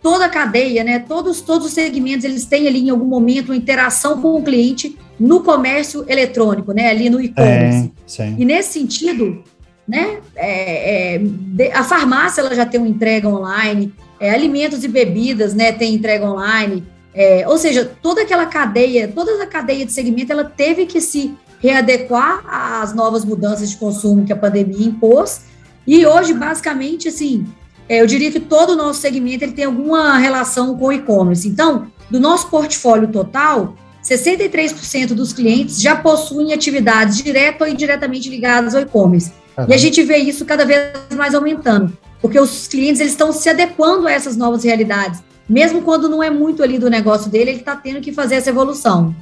toda 0.04 0.26
a 0.26 0.28
cadeia, 0.28 0.84
né, 0.84 0.98
todos, 0.98 1.40
todos 1.40 1.68
os 1.68 1.72
segmentos, 1.72 2.26
eles 2.26 2.44
têm 2.44 2.68
ali 2.68 2.78
em 2.80 2.90
algum 2.90 3.06
momento 3.06 3.46
uma 3.46 3.56
interação 3.56 4.20
com 4.20 4.34
o 4.34 4.42
cliente 4.42 4.98
no 5.18 5.42
comércio 5.42 6.04
eletrônico, 6.06 6.74
né, 6.74 6.90
ali 6.90 7.08
no 7.08 7.22
e-commerce. 7.22 7.90
É, 8.18 8.34
e 8.36 8.44
nesse 8.44 8.74
sentido, 8.74 9.42
né, 9.88 10.18
é, 10.36 11.22
é, 11.58 11.72
a 11.72 11.82
farmácia 11.82 12.42
ela 12.42 12.54
já 12.54 12.66
tem 12.66 12.78
uma 12.78 12.88
entrega 12.88 13.26
online, 13.26 13.94
é, 14.20 14.30
alimentos 14.30 14.84
e 14.84 14.88
bebidas, 14.88 15.54
né, 15.54 15.72
tem 15.72 15.94
entrega 15.94 16.26
online, 16.26 16.84
é, 17.14 17.48
ou 17.48 17.56
seja, 17.56 17.90
toda 18.02 18.20
aquela 18.20 18.44
cadeia, 18.44 19.08
toda 19.08 19.42
a 19.42 19.46
cadeia 19.46 19.86
de 19.86 19.92
segmento, 19.92 20.30
ela 20.30 20.44
teve 20.44 20.84
que 20.84 21.00
se 21.00 21.34
readequar 21.60 22.44
às 22.46 22.94
novas 22.94 23.24
mudanças 23.24 23.70
de 23.70 23.78
consumo 23.78 24.26
que 24.26 24.34
a 24.34 24.36
pandemia 24.36 24.86
impôs. 24.86 25.46
E 25.86 26.04
hoje, 26.04 26.34
basicamente, 26.34 27.08
assim, 27.08 27.46
é, 27.88 28.00
eu 28.00 28.06
diria 28.06 28.30
que 28.30 28.40
todo 28.40 28.70
o 28.70 28.76
nosso 28.76 29.00
segmento 29.00 29.44
ele 29.44 29.52
tem 29.52 29.64
alguma 29.64 30.18
relação 30.18 30.76
com 30.76 30.86
o 30.86 30.92
e-commerce. 30.92 31.48
Então, 31.48 31.86
do 32.10 32.20
nosso 32.20 32.48
portfólio 32.48 33.08
total, 33.08 33.74
63% 34.02 35.08
dos 35.08 35.32
clientes 35.32 35.80
já 35.80 35.96
possuem 35.96 36.52
atividades 36.52 37.22
direto 37.22 37.62
ou 37.62 37.68
indiretamente 37.68 38.28
ligadas 38.28 38.74
ao 38.74 38.82
e-commerce. 38.82 39.32
Uhum. 39.56 39.66
E 39.68 39.74
a 39.74 39.76
gente 39.76 40.02
vê 40.02 40.16
isso 40.18 40.44
cada 40.44 40.64
vez 40.64 40.92
mais 41.16 41.34
aumentando, 41.34 41.96
porque 42.20 42.38
os 42.38 42.66
clientes 42.68 43.00
eles 43.00 43.12
estão 43.12 43.32
se 43.32 43.48
adequando 43.48 44.06
a 44.06 44.12
essas 44.12 44.36
novas 44.36 44.64
realidades 44.64 45.22
mesmo 45.48 45.82
quando 45.82 46.08
não 46.08 46.22
é 46.22 46.30
muito 46.30 46.62
ali 46.62 46.78
do 46.78 46.88
negócio 46.88 47.30
dele, 47.30 47.50
ele 47.50 47.58
está 47.60 47.76
tendo 47.76 48.00
que 48.00 48.12
fazer 48.12 48.36
essa 48.36 48.50
evolução. 48.50 49.14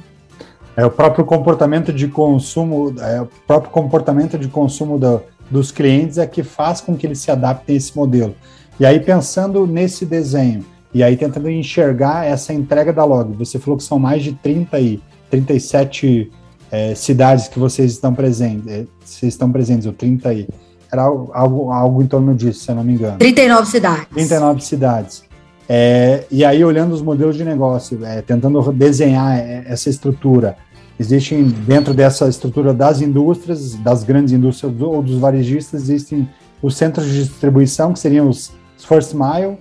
É 0.75 0.85
o 0.85 0.89
próprio 0.89 1.23
comportamento 1.25 1.93
de 1.93 2.07
consumo, 2.07 2.95
é 2.99 3.21
o 3.21 3.27
próprio 3.45 3.71
comportamento 3.71 4.37
de 4.37 4.47
consumo 4.47 4.97
do, 4.97 5.21
dos 5.53 5.71
clientes 5.71 6.17
é 6.17 6.25
que 6.25 6.41
faz 6.41 6.81
com 6.81 6.97
que 6.97 7.05
eles 7.05 7.19
se 7.19 7.29
adaptem 7.29 7.75
a 7.75 7.77
esse 7.77 7.95
modelo. 7.95 8.35
E 8.79 8.85
aí 8.85 8.99
pensando 8.99 9.67
nesse 9.67 10.03
desenho 10.03 10.65
e 10.91 11.03
aí 11.03 11.15
tentando 11.15 11.49
enxergar 11.49 12.25
essa 12.25 12.51
entrega 12.51 12.91
da 12.91 13.05
log, 13.05 13.35
você 13.37 13.59
falou 13.59 13.77
que 13.77 13.83
são 13.83 13.99
mais 13.99 14.23
de 14.23 14.33
30 14.33 14.79
e 14.79 14.99
37 15.29 16.31
é, 16.71 16.95
cidades 16.95 17.47
que 17.47 17.59
vocês 17.59 17.91
estão 17.91 18.13
presentes, 18.15 18.67
é, 18.67 18.85
vocês 19.03 19.33
estão 19.33 19.51
presentes, 19.51 19.85
ou 19.85 19.93
30 19.93 20.29
aí. 20.29 20.47
Era 20.91 21.03
algo, 21.03 21.71
algo 21.71 22.03
em 22.03 22.07
torno 22.07 22.35
disso, 22.35 22.65
se 22.65 22.71
eu 22.71 22.75
não 22.75 22.83
me 22.83 22.93
engano. 22.93 23.17
39 23.17 23.69
cidades. 23.69 24.07
39 24.13 24.61
cidades. 24.61 25.23
É, 25.67 26.25
e 26.29 26.43
aí, 26.43 26.63
olhando 26.63 26.93
os 26.93 27.01
modelos 27.01 27.35
de 27.35 27.43
negócio, 27.43 28.03
é, 28.03 28.21
tentando 28.21 28.71
desenhar 28.71 29.37
é, 29.37 29.63
essa 29.67 29.89
estrutura, 29.89 30.55
existem 30.99 31.43
dentro 31.43 31.93
dessa 31.93 32.27
estrutura 32.27 32.73
das 32.73 33.01
indústrias, 33.01 33.75
das 33.75 34.03
grandes 34.03 34.33
indústrias 34.33 34.73
ou 34.81 35.01
dos 35.01 35.17
varejistas, 35.17 35.83
existem 35.83 36.29
os 36.61 36.75
centros 36.75 37.07
de 37.07 37.25
distribuição, 37.25 37.93
que 37.93 37.99
seriam 37.99 38.29
os 38.29 38.51
first 38.77 39.13
mile, 39.13 39.57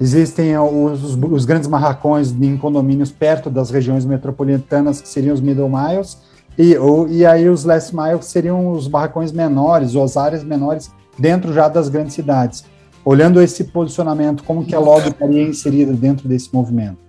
existem 0.00 0.56
os, 0.58 1.16
os 1.16 1.44
grandes 1.44 1.68
marracões 1.68 2.30
em 2.32 2.56
condomínios 2.56 3.10
perto 3.10 3.50
das 3.50 3.70
regiões 3.70 4.04
metropolitanas, 4.04 5.00
que 5.00 5.08
seriam 5.08 5.34
os 5.34 5.40
middle 5.40 5.68
miles, 5.68 6.18
e, 6.58 6.76
ou, 6.76 7.06
e 7.08 7.26
aí 7.26 7.48
os 7.48 7.64
last 7.64 7.94
mile, 7.94 8.18
que 8.18 8.24
seriam 8.24 8.72
os 8.72 8.88
barracões 8.88 9.32
menores, 9.32 9.94
ou 9.94 10.04
as 10.04 10.16
áreas 10.16 10.42
menores, 10.42 10.90
dentro 11.18 11.52
já 11.52 11.68
das 11.68 11.88
grandes 11.88 12.14
cidades. 12.14 12.64
Olhando 13.04 13.40
esse 13.40 13.64
posicionamento, 13.64 14.42
como 14.42 14.64
que 14.64 14.74
a 14.74 14.80
Log 14.80 15.06
estaria 15.06 15.42
inserida 15.42 15.92
dentro 15.92 16.28
desse 16.28 16.52
movimento? 16.52 17.05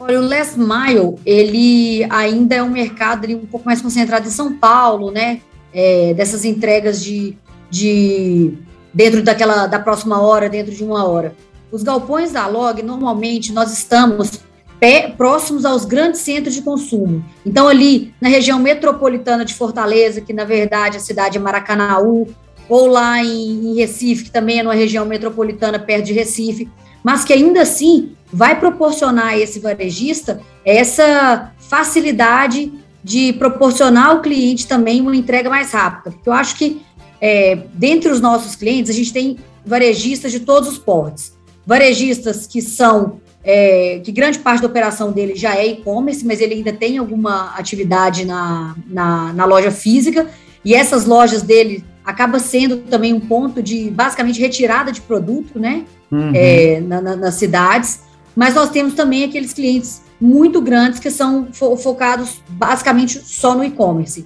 Olha, 0.00 0.18
o 0.18 0.26
Last 0.26 0.58
Mile, 0.58 1.16
ele 1.26 2.06
ainda 2.08 2.54
é 2.54 2.62
um 2.62 2.70
mercado 2.70 3.24
ali, 3.24 3.34
um 3.34 3.44
pouco 3.44 3.66
mais 3.66 3.82
concentrado 3.82 4.26
em 4.26 4.30
São 4.30 4.54
Paulo, 4.56 5.10
né? 5.10 5.42
É, 5.74 6.14
dessas 6.14 6.44
entregas 6.44 7.04
de, 7.04 7.36
de 7.70 8.54
dentro 8.94 9.22
daquela 9.22 9.66
da 9.66 9.78
próxima 9.78 10.20
hora, 10.20 10.48
dentro 10.48 10.74
de 10.74 10.82
uma 10.82 11.04
hora. 11.04 11.34
Os 11.70 11.82
galpões 11.82 12.32
da 12.32 12.46
Log, 12.46 12.82
normalmente, 12.82 13.52
nós 13.52 13.72
estamos 13.72 14.40
pé, 14.80 15.12
próximos 15.14 15.66
aos 15.66 15.84
grandes 15.84 16.22
centros 16.22 16.54
de 16.54 16.62
consumo. 16.62 17.22
Então, 17.44 17.68
ali 17.68 18.14
na 18.18 18.30
região 18.30 18.58
metropolitana 18.58 19.44
de 19.44 19.52
Fortaleza, 19.52 20.22
que 20.22 20.32
na 20.32 20.44
verdade 20.44 20.96
a 20.96 21.00
cidade 21.00 21.36
é 21.36 21.40
Maracanaú, 21.40 22.26
ou 22.68 22.86
lá 22.86 23.22
em, 23.22 23.70
em 23.70 23.74
Recife, 23.74 24.24
que 24.24 24.30
também 24.30 24.60
é 24.60 24.62
numa 24.62 24.74
região 24.74 25.04
metropolitana 25.04 25.78
perto 25.78 26.06
de 26.06 26.14
Recife, 26.14 26.70
mas 27.04 27.22
que 27.22 27.32
ainda 27.32 27.62
assim 27.62 28.12
vai 28.32 28.58
proporcionar 28.58 29.28
a 29.28 29.38
esse 29.38 29.58
varejista 29.58 30.40
essa 30.64 31.52
facilidade 31.58 32.72
de 33.02 33.32
proporcionar 33.34 34.08
ao 34.08 34.20
cliente 34.20 34.66
também 34.66 35.00
uma 35.00 35.16
entrega 35.16 35.48
mais 35.48 35.72
rápida. 35.72 36.10
Porque 36.10 36.28
eu 36.28 36.32
acho 36.32 36.56
que, 36.56 36.82
é, 37.20 37.58
dentre 37.74 38.10
os 38.10 38.20
nossos 38.20 38.54
clientes, 38.54 38.90
a 38.90 38.94
gente 38.94 39.12
tem 39.12 39.38
varejistas 39.64 40.32
de 40.32 40.40
todos 40.40 40.68
os 40.68 40.78
portes. 40.78 41.32
Varejistas 41.66 42.46
que 42.46 42.60
são, 42.60 43.20
é, 43.42 44.00
que 44.04 44.12
grande 44.12 44.38
parte 44.38 44.60
da 44.60 44.66
operação 44.66 45.12
dele 45.12 45.34
já 45.34 45.56
é 45.56 45.66
e-commerce, 45.66 46.24
mas 46.26 46.40
ele 46.40 46.54
ainda 46.54 46.72
tem 46.72 46.98
alguma 46.98 47.54
atividade 47.56 48.24
na, 48.24 48.74
na, 48.86 49.32
na 49.32 49.44
loja 49.44 49.70
física, 49.70 50.28
e 50.64 50.74
essas 50.74 51.06
lojas 51.06 51.42
dele 51.42 51.84
acaba 52.04 52.38
sendo 52.38 52.78
também 52.78 53.14
um 53.14 53.20
ponto 53.20 53.62
de 53.62 53.90
basicamente 53.90 54.40
retirada 54.40 54.92
de 54.92 55.00
produto, 55.00 55.58
né? 55.58 55.84
Uhum. 56.10 56.32
É, 56.34 56.80
na, 56.80 57.00
na, 57.00 57.16
nas 57.16 57.34
cidades. 57.34 58.00
Mas 58.40 58.54
nós 58.54 58.70
temos 58.70 58.94
também 58.94 59.22
aqueles 59.22 59.52
clientes 59.52 60.00
muito 60.18 60.62
grandes 60.62 60.98
que 60.98 61.10
são 61.10 61.48
fo 61.52 61.76
focados 61.76 62.40
basicamente 62.48 63.20
só 63.22 63.54
no 63.54 63.62
e-commerce. 63.62 64.24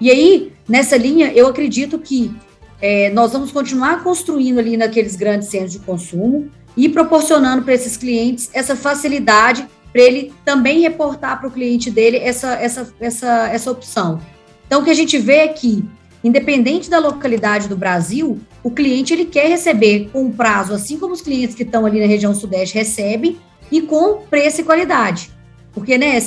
E 0.00 0.10
aí, 0.10 0.50
nessa 0.66 0.96
linha, 0.96 1.30
eu 1.34 1.46
acredito 1.46 1.98
que 1.98 2.34
é, 2.80 3.10
nós 3.10 3.34
vamos 3.34 3.52
continuar 3.52 4.02
construindo 4.02 4.60
ali 4.60 4.78
naqueles 4.78 5.14
grandes 5.14 5.48
centros 5.48 5.72
de 5.72 5.78
consumo 5.80 6.48
e 6.74 6.88
proporcionando 6.88 7.62
para 7.62 7.74
esses 7.74 7.98
clientes 7.98 8.48
essa 8.54 8.74
facilidade 8.74 9.68
para 9.92 10.00
ele 10.00 10.32
também 10.42 10.80
reportar 10.80 11.38
para 11.38 11.48
o 11.48 11.50
cliente 11.50 11.90
dele 11.90 12.16
essa, 12.16 12.54
essa, 12.54 12.90
essa, 12.98 13.50
essa 13.52 13.70
opção. 13.70 14.22
Então, 14.66 14.80
o 14.80 14.84
que 14.84 14.90
a 14.90 14.94
gente 14.94 15.18
vê 15.18 15.34
é 15.34 15.48
que 15.48 15.84
Independente 16.22 16.90
da 16.90 16.98
localidade 16.98 17.66
do 17.66 17.76
Brasil, 17.76 18.38
o 18.62 18.70
cliente 18.70 19.14
ele 19.14 19.24
quer 19.24 19.48
receber 19.48 20.10
com 20.12 20.30
prazo, 20.30 20.74
assim 20.74 20.98
como 20.98 21.14
os 21.14 21.22
clientes 21.22 21.54
que 21.54 21.62
estão 21.62 21.86
ali 21.86 21.98
na 21.98 22.06
região 22.06 22.34
sudeste 22.34 22.74
recebem, 22.74 23.38
e 23.70 23.82
com 23.82 24.22
preço 24.28 24.60
e 24.60 24.64
qualidade. 24.64 25.30
Porque, 25.72 25.96
né, 25.96 26.18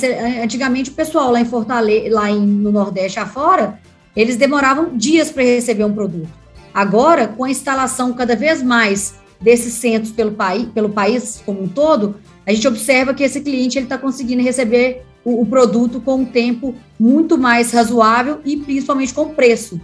antigamente 0.41 0.89
o 0.89 0.93
pessoal 0.93 1.31
lá 1.31 1.41
em 1.41 1.45
Fortaleza, 1.45 2.13
lá 2.13 2.29
em, 2.29 2.39
no 2.39 2.71
Nordeste 2.71 3.19
afora, 3.19 3.79
eles 4.15 4.37
demoravam 4.37 4.95
dias 4.95 5.31
para 5.31 5.43
receber 5.43 5.83
um 5.83 5.93
produto. 5.93 6.29
Agora, 6.73 7.27
com 7.27 7.43
a 7.43 7.49
instalação 7.49 8.13
cada 8.13 8.35
vez 8.35 8.63
mais 8.63 9.15
desses 9.39 9.73
centros 9.73 10.11
pelo, 10.11 10.31
país, 10.31 10.67
pelo 10.73 10.89
país 10.89 11.41
como 11.45 11.63
um 11.63 11.67
todo, 11.67 12.15
a 12.47 12.53
gente 12.53 12.67
observa 12.67 13.13
que 13.13 13.23
esse 13.23 13.41
cliente 13.41 13.77
está 13.77 13.97
conseguindo 13.97 14.41
receber 14.41 15.03
o, 15.23 15.41
o 15.41 15.45
produto 15.45 15.99
com 15.99 16.15
um 16.15 16.25
tempo 16.25 16.73
muito 16.99 17.37
mais 17.37 17.71
razoável 17.71 18.39
e 18.45 18.57
principalmente 18.57 19.13
com 19.13 19.33
preço. 19.33 19.79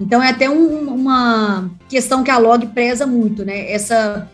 Então 0.00 0.22
é 0.22 0.30
até 0.30 0.50
um, 0.50 0.92
uma 0.92 1.70
questão 1.88 2.24
que 2.24 2.30
a 2.30 2.38
Log 2.38 2.66
preza 2.68 3.06
muito, 3.06 3.44
né? 3.44 3.70
Essa 3.70 4.28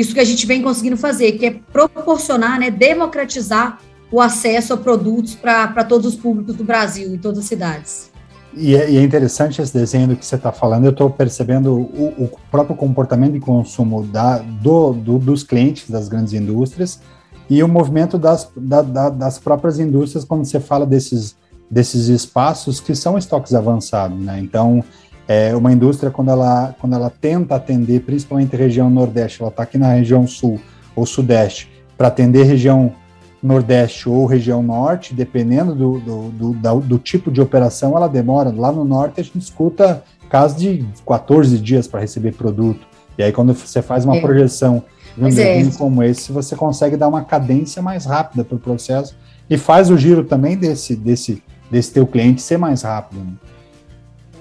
isso 0.00 0.14
que 0.14 0.20
a 0.20 0.24
gente 0.24 0.46
vem 0.46 0.62
conseguindo 0.62 0.96
fazer, 0.96 1.32
que 1.32 1.46
é 1.46 1.60
proporcionar, 1.72 2.58
né, 2.58 2.70
democratizar 2.70 3.78
o 4.10 4.20
acesso 4.20 4.72
a 4.74 4.76
produtos 4.76 5.34
para 5.34 5.84
todos 5.84 6.06
os 6.06 6.16
públicos 6.16 6.56
do 6.56 6.64
Brasil, 6.64 7.14
em 7.14 7.18
todas 7.18 7.38
as 7.38 7.44
cidades. 7.44 8.10
E 8.54 8.74
é, 8.74 8.90
e 8.90 8.96
é 8.96 9.02
interessante 9.02 9.62
esse 9.62 9.72
desenho 9.72 10.08
do 10.08 10.16
que 10.16 10.26
você 10.26 10.34
está 10.34 10.50
falando, 10.50 10.84
eu 10.84 10.90
estou 10.90 11.08
percebendo 11.08 11.72
o, 11.72 12.24
o, 12.24 12.30
próprio 12.50 12.74
comportamento 12.74 13.34
de 13.34 13.40
consumo 13.40 14.02
da, 14.02 14.38
do, 14.38 14.92
do, 14.92 15.18
dos 15.18 15.44
clientes 15.44 15.88
das 15.88 16.08
grandes 16.08 16.32
indústrias 16.32 17.00
e 17.48 17.62
o 17.62 17.68
movimento 17.68 18.18
das, 18.18 18.50
da, 18.56 18.82
da, 18.82 19.08
das 19.08 19.38
próprias 19.38 19.78
indústrias 19.78 20.24
quando 20.24 20.44
você 20.44 20.58
fala 20.58 20.84
desses, 20.84 21.36
desses 21.70 22.08
espaços 22.08 22.80
que 22.80 22.94
são 22.94 23.16
estoques 23.16 23.54
avançados. 23.54 24.18
Né? 24.18 24.40
Então, 24.40 24.82
é, 25.30 25.54
uma 25.54 25.72
indústria, 25.72 26.10
quando 26.10 26.32
ela, 26.32 26.74
quando 26.80 26.96
ela 26.96 27.08
tenta 27.08 27.54
atender, 27.54 28.00
principalmente 28.00 28.56
região 28.56 28.90
Nordeste, 28.90 29.40
ela 29.40 29.48
está 29.48 29.62
aqui 29.62 29.78
na 29.78 29.92
região 29.92 30.26
Sul 30.26 30.58
ou 30.96 31.06
Sudeste, 31.06 31.70
para 31.96 32.08
atender 32.08 32.42
região 32.42 32.92
Nordeste 33.40 34.08
ou 34.08 34.26
região 34.26 34.60
Norte, 34.60 35.14
dependendo 35.14 35.72
do, 35.72 36.00
do, 36.00 36.30
do, 36.30 36.80
do, 36.80 36.98
tipo 36.98 37.30
de 37.30 37.40
operação, 37.40 37.96
ela 37.96 38.08
demora. 38.08 38.50
Lá 38.50 38.72
no 38.72 38.84
Norte, 38.84 39.20
a 39.20 39.22
gente 39.22 39.38
escuta 39.38 40.02
casos 40.28 40.60
de 40.60 40.84
14 41.06 41.60
dias 41.60 41.86
para 41.86 42.00
receber 42.00 42.32
produto. 42.32 42.84
E 43.16 43.22
aí, 43.22 43.30
quando 43.30 43.54
você 43.54 43.80
faz 43.80 44.04
uma 44.04 44.16
é. 44.16 44.20
projeção 44.20 44.82
de 45.16 45.22
um 45.22 45.28
é. 45.28 45.64
como 45.78 46.02
esse, 46.02 46.32
você 46.32 46.56
consegue 46.56 46.96
dar 46.96 47.06
uma 47.06 47.22
cadência 47.22 47.80
mais 47.80 48.04
rápida 48.04 48.42
para 48.42 48.56
o 48.56 48.58
processo 48.58 49.16
e 49.48 49.56
faz 49.56 49.90
o 49.90 49.96
giro 49.96 50.24
também 50.24 50.56
desse, 50.56 50.96
desse, 50.96 51.40
desse 51.70 51.92
teu 51.92 52.04
cliente 52.04 52.42
ser 52.42 52.58
mais 52.58 52.82
rápido. 52.82 53.20
Né? 53.20 53.49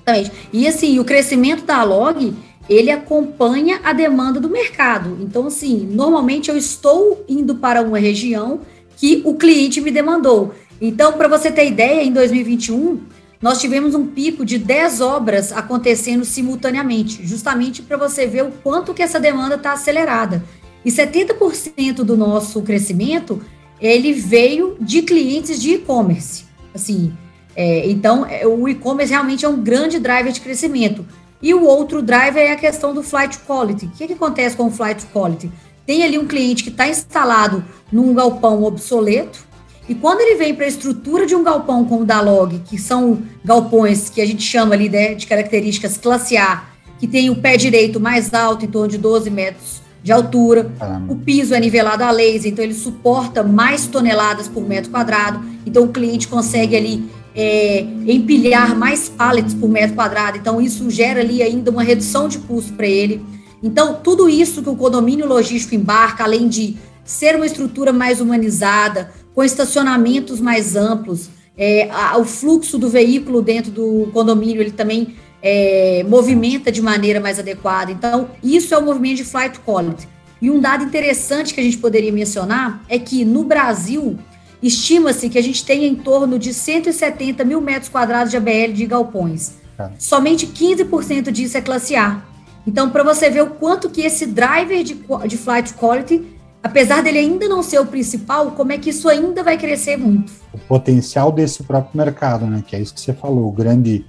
Exatamente. 0.09 0.31
E 0.51 0.67
assim, 0.67 0.99
o 0.99 1.05
crescimento 1.05 1.63
da 1.63 1.83
log, 1.83 2.33
ele 2.69 2.91
acompanha 2.91 3.79
a 3.83 3.93
demanda 3.93 4.39
do 4.39 4.49
mercado. 4.49 5.17
Então, 5.21 5.47
assim, 5.47 5.87
normalmente 5.91 6.49
eu 6.49 6.57
estou 6.57 7.23
indo 7.27 7.55
para 7.55 7.81
uma 7.81 7.99
região 7.99 8.61
que 8.97 9.21
o 9.25 9.35
cliente 9.35 9.79
me 9.81 9.91
demandou. 9.91 10.53
Então, 10.81 11.13
para 11.13 11.27
você 11.27 11.51
ter 11.51 11.67
ideia, 11.67 12.03
em 12.03 12.11
2021, 12.11 13.01
nós 13.41 13.59
tivemos 13.59 13.95
um 13.95 14.05
pico 14.05 14.45
de 14.45 14.57
10 14.57 15.01
obras 15.01 15.51
acontecendo 15.51 16.25
simultaneamente, 16.25 17.25
justamente 17.25 17.81
para 17.81 17.97
você 17.97 18.27
ver 18.27 18.43
o 18.43 18.51
quanto 18.51 18.93
que 18.93 19.01
essa 19.01 19.19
demanda 19.19 19.55
está 19.55 19.73
acelerada. 19.73 20.43
E 20.83 20.89
70% 20.89 21.95
do 22.03 22.15
nosso 22.15 22.61
crescimento, 22.61 23.41
ele 23.81 24.13
veio 24.13 24.77
de 24.79 25.01
clientes 25.01 25.61
de 25.61 25.75
e-commerce. 25.75 26.45
Assim, 26.73 27.13
é, 27.61 27.89
então, 27.89 28.25
é, 28.25 28.47
o 28.47 28.67
e-commerce 28.67 29.11
realmente 29.11 29.45
é 29.45 29.49
um 29.49 29.61
grande 29.61 29.99
driver 29.99 30.31
de 30.31 30.41
crescimento. 30.41 31.05
E 31.41 31.53
o 31.53 31.63
outro 31.63 32.01
driver 32.01 32.41
é 32.41 32.51
a 32.51 32.55
questão 32.55 32.93
do 32.93 33.01
flight 33.01 33.39
quality. 33.39 33.85
O 33.85 33.89
que, 33.89 34.07
que 34.07 34.13
acontece 34.13 34.55
com 34.55 34.67
o 34.67 34.71
flight 34.71 35.05
quality? 35.07 35.49
tem 35.89 36.03
ali 36.03 36.19
um 36.19 36.27
cliente 36.27 36.61
que 36.61 36.69
está 36.69 36.87
instalado 36.87 37.65
num 37.91 38.13
galpão 38.13 38.63
obsoleto, 38.63 39.39
e 39.87 39.95
quando 39.95 40.21
ele 40.21 40.35
vem 40.35 40.53
para 40.53 40.65
a 40.65 40.67
estrutura 40.67 41.25
de 41.25 41.33
um 41.33 41.43
galpão 41.43 41.83
como 41.83 42.03
o 42.03 42.05
da 42.05 42.21
Log, 42.21 42.61
que 42.69 42.77
são 42.77 43.23
galpões 43.43 44.07
que 44.07 44.21
a 44.21 44.25
gente 44.27 44.43
chama 44.43 44.75
ali 44.75 44.87
né, 44.87 45.15
de 45.15 45.25
características 45.25 45.97
classe 45.97 46.37
A, 46.37 46.63
que 46.99 47.07
tem 47.07 47.31
o 47.31 47.37
pé 47.37 47.57
direito 47.57 47.99
mais 47.99 48.31
alto, 48.35 48.63
em 48.63 48.67
torno 48.67 48.87
de 48.87 48.99
12 48.99 49.31
metros 49.31 49.81
de 50.03 50.11
altura, 50.11 50.71
o 51.07 51.15
piso 51.15 51.55
é 51.55 51.59
nivelado 51.59 52.03
a 52.03 52.11
laser, 52.11 52.51
então 52.51 52.63
ele 52.63 52.75
suporta 52.75 53.41
mais 53.41 53.87
toneladas 53.87 54.47
por 54.47 54.61
metro 54.61 54.91
quadrado, 54.91 55.43
então 55.65 55.85
o 55.85 55.89
cliente 55.89 56.27
consegue 56.27 56.75
ali 56.75 57.09
é, 57.39 57.81
empilhar 58.07 58.75
mais 58.75 59.07
pallets 59.07 59.53
por 59.53 59.69
metro 59.69 59.95
quadrado, 59.95 60.37
então 60.37 60.59
isso 60.59 60.89
gera 60.89 61.21
ali 61.21 61.41
ainda 61.41 61.71
uma 61.71 61.83
redução 61.83 62.27
de 62.27 62.39
custo 62.39 62.73
para 62.73 62.87
ele 62.87 63.23
então, 63.61 63.99
tudo 64.01 64.29
isso 64.29 64.63
que 64.63 64.69
o 64.69 64.75
condomínio 64.75 65.27
logístico 65.27 65.75
embarca, 65.75 66.23
além 66.23 66.47
de 66.47 66.77
ser 67.03 67.35
uma 67.35 67.45
estrutura 67.45 67.91
mais 67.91 68.21
humanizada, 68.21 69.11
com 69.33 69.43
estacionamentos 69.43 70.39
mais 70.39 70.75
amplos, 70.75 71.29
é, 71.57 71.89
a, 71.91 72.17
o 72.17 72.23
fluxo 72.23 72.77
do 72.77 72.89
veículo 72.89 73.41
dentro 73.41 73.71
do 73.71 74.09
condomínio, 74.13 74.61
ele 74.61 74.71
também 74.71 75.15
é, 75.41 76.05
movimenta 76.07 76.71
de 76.71 76.81
maneira 76.81 77.19
mais 77.19 77.37
adequada. 77.37 77.91
Então, 77.91 78.29
isso 78.41 78.73
é 78.73 78.77
o 78.77 78.85
movimento 78.85 79.17
de 79.17 79.25
flight 79.25 79.59
quality. 79.59 80.07
E 80.41 80.49
um 80.49 80.59
dado 80.59 80.85
interessante 80.85 81.53
que 81.53 81.59
a 81.59 81.63
gente 81.63 81.77
poderia 81.77 82.13
mencionar 82.13 82.81
é 82.87 82.97
que 82.97 83.25
no 83.25 83.43
Brasil, 83.43 84.17
estima-se 84.61 85.29
que 85.29 85.37
a 85.37 85.43
gente 85.43 85.63
tenha 85.65 85.87
em 85.87 85.95
torno 85.95 86.37
de 86.37 86.53
170 86.53 87.43
mil 87.45 87.61
metros 87.61 87.89
quadrados 87.89 88.31
de 88.31 88.37
ABL 88.37 88.73
de 88.73 88.85
galpões. 88.85 89.53
Tá. 89.77 89.91
Somente 89.97 90.45
15% 90.45 91.31
disso 91.31 91.57
é 91.57 91.61
classe 91.61 91.95
A. 91.95 92.21
Então, 92.67 92.89
para 92.89 93.03
você 93.03 93.29
ver 93.29 93.43
o 93.43 93.51
quanto 93.51 93.89
que 93.89 94.01
esse 94.01 94.25
driver 94.25 94.83
de, 94.83 94.99
de 95.27 95.37
flight 95.37 95.73
quality, 95.73 96.37
apesar 96.61 97.01
dele 97.01 97.19
ainda 97.19 97.47
não 97.47 97.63
ser 97.63 97.79
o 97.79 97.85
principal, 97.85 98.51
como 98.51 98.71
é 98.71 98.77
que 98.77 98.89
isso 98.89 99.07
ainda 99.07 99.41
vai 99.41 99.57
crescer 99.57 99.97
muito. 99.97 100.31
O 100.53 100.57
potencial 100.57 101.31
desse 101.31 101.63
próprio 101.63 101.97
mercado, 101.97 102.45
né? 102.45 102.63
Que 102.65 102.75
é 102.75 102.81
isso 102.81 102.93
que 102.93 102.99
você 102.99 103.13
falou, 103.13 103.47
o 103.47 103.51
grande, 103.51 104.05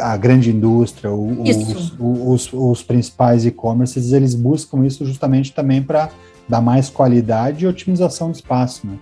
a 0.00 0.16
grande 0.16 0.50
indústria, 0.50 1.10
os, 1.10 1.94
os, 1.98 2.52
os, 2.52 2.82
principais 2.82 3.46
e-commerces, 3.46 4.12
eles 4.12 4.34
buscam 4.34 4.84
isso 4.86 5.04
justamente 5.06 5.52
também 5.52 5.82
para 5.82 6.10
dar 6.46 6.60
mais 6.60 6.90
qualidade 6.90 7.64
e 7.64 7.68
otimização 7.68 8.30
do 8.30 8.34
espaço, 8.34 8.86
né? 8.86 8.98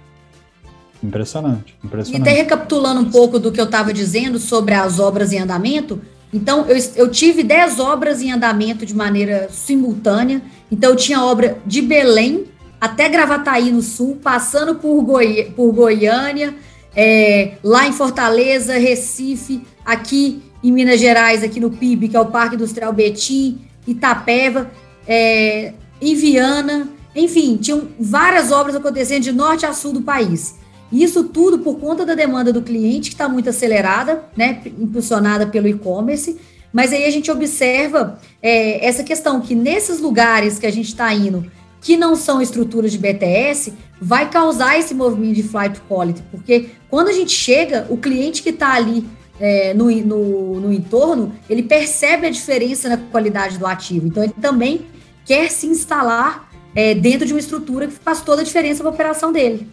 Impressionante, 1.02 1.74
impressionante. 1.84 2.18
E 2.18 2.22
até 2.22 2.40
recapitulando 2.42 3.00
um 3.00 3.10
pouco 3.10 3.38
do 3.38 3.52
que 3.52 3.60
eu 3.60 3.64
estava 3.64 3.92
dizendo 3.92 4.38
sobre 4.38 4.74
as 4.74 4.98
obras 4.98 5.32
em 5.32 5.38
andamento, 5.38 6.00
então, 6.32 6.66
eu, 6.66 6.76
eu 6.96 7.10
tive 7.10 7.42
10 7.42 7.78
obras 7.78 8.20
em 8.20 8.32
andamento 8.32 8.84
de 8.84 8.94
maneira 8.94 9.48
simultânea. 9.50 10.42
Então, 10.70 10.90
eu 10.90 10.96
tinha 10.96 11.22
obra 11.22 11.58
de 11.64 11.80
Belém 11.80 12.44
até 12.80 13.08
Gravataí, 13.08 13.70
no 13.70 13.80
sul, 13.80 14.18
passando 14.22 14.74
por, 14.74 15.02
Goi 15.02 15.52
por 15.56 15.72
Goiânia, 15.72 16.54
é, 16.94 17.54
lá 17.62 17.86
em 17.86 17.92
Fortaleza, 17.92 18.74
Recife, 18.74 19.62
aqui 19.84 20.42
em 20.62 20.72
Minas 20.72 21.00
Gerais, 21.00 21.42
aqui 21.42 21.58
no 21.58 21.70
PIB, 21.70 22.08
que 22.08 22.16
é 22.16 22.20
o 22.20 22.26
Parque 22.26 22.54
Industrial 22.54 22.92
Betim, 22.92 23.62
Itapeva, 23.86 24.70
é, 25.06 25.72
em 26.00 26.14
Viana, 26.14 26.88
enfim, 27.14 27.56
tinham 27.56 27.88
várias 27.98 28.52
obras 28.52 28.76
acontecendo 28.76 29.22
de 29.22 29.32
norte 29.32 29.64
a 29.64 29.72
sul 29.72 29.92
do 29.92 30.02
país. 30.02 30.56
Isso 30.92 31.24
tudo 31.24 31.58
por 31.58 31.78
conta 31.78 32.04
da 32.04 32.14
demanda 32.14 32.52
do 32.52 32.62
cliente, 32.62 33.10
que 33.10 33.14
está 33.14 33.28
muito 33.28 33.48
acelerada, 33.48 34.24
né, 34.36 34.62
impulsionada 34.78 35.46
pelo 35.46 35.68
e-commerce. 35.68 36.36
Mas 36.72 36.92
aí 36.92 37.04
a 37.04 37.10
gente 37.10 37.30
observa 37.30 38.20
é, 38.42 38.86
essa 38.86 39.02
questão 39.02 39.40
que 39.40 39.54
nesses 39.54 40.00
lugares 40.00 40.58
que 40.58 40.66
a 40.66 40.72
gente 40.72 40.88
está 40.88 41.12
indo, 41.12 41.50
que 41.80 41.96
não 41.96 42.14
são 42.14 42.40
estruturas 42.40 42.92
de 42.92 42.98
BTS, 42.98 43.72
vai 44.00 44.28
causar 44.28 44.78
esse 44.78 44.94
movimento 44.94 45.36
de 45.36 45.42
flight 45.42 45.80
quality, 45.88 46.22
porque 46.30 46.70
quando 46.90 47.08
a 47.08 47.12
gente 47.12 47.32
chega, 47.32 47.86
o 47.88 47.96
cliente 47.96 48.42
que 48.42 48.50
está 48.50 48.74
ali 48.74 49.06
é, 49.40 49.74
no, 49.74 49.90
no, 49.90 50.60
no 50.60 50.72
entorno, 50.72 51.32
ele 51.48 51.62
percebe 51.62 52.26
a 52.26 52.30
diferença 52.30 52.88
na 52.88 52.96
qualidade 52.96 53.58
do 53.58 53.66
ativo. 53.66 54.06
Então, 54.06 54.22
ele 54.22 54.34
também 54.40 54.86
quer 55.24 55.50
se 55.50 55.66
instalar 55.66 56.50
é, 56.74 56.94
dentro 56.94 57.26
de 57.26 57.32
uma 57.32 57.40
estrutura 57.40 57.86
que 57.86 57.94
faz 57.94 58.20
toda 58.20 58.42
a 58.42 58.44
diferença 58.44 58.82
para 58.82 58.90
a 58.90 58.94
operação 58.94 59.32
dele. 59.32 59.66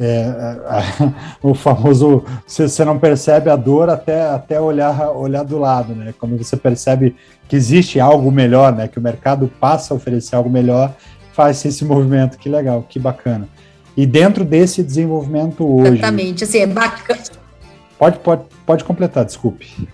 É, 0.00 0.06
é, 0.06 1.12
o 1.42 1.54
famoso 1.54 2.24
você 2.46 2.84
não 2.86 2.98
percebe 2.98 3.50
a 3.50 3.56
dor 3.56 3.90
até, 3.90 4.22
até 4.30 4.58
olhar, 4.58 5.10
olhar 5.10 5.44
do 5.44 5.58
lado, 5.58 5.94
né? 5.94 6.14
Quando 6.18 6.38
você 6.38 6.56
percebe 6.56 7.14
que 7.46 7.54
existe 7.54 8.00
algo 8.00 8.32
melhor, 8.32 8.74
né? 8.74 8.88
Que 8.88 8.98
o 8.98 9.02
mercado 9.02 9.52
passa 9.60 9.92
a 9.92 9.96
oferecer 9.96 10.36
algo 10.36 10.48
melhor, 10.48 10.94
faz 11.34 11.62
esse 11.66 11.84
movimento. 11.84 12.38
Que 12.38 12.48
legal, 12.48 12.86
que 12.88 12.98
bacana. 12.98 13.46
E 13.94 14.06
dentro 14.06 14.42
desse 14.42 14.82
desenvolvimento 14.82 15.66
hoje. 15.66 15.98
Exatamente, 15.98 16.44
assim, 16.44 16.58
é 16.60 16.66
bacana. 16.66 17.20
Pode, 17.98 18.18
pode, 18.20 18.42
pode 18.64 18.84
completar, 18.84 19.26
desculpe. 19.26 19.86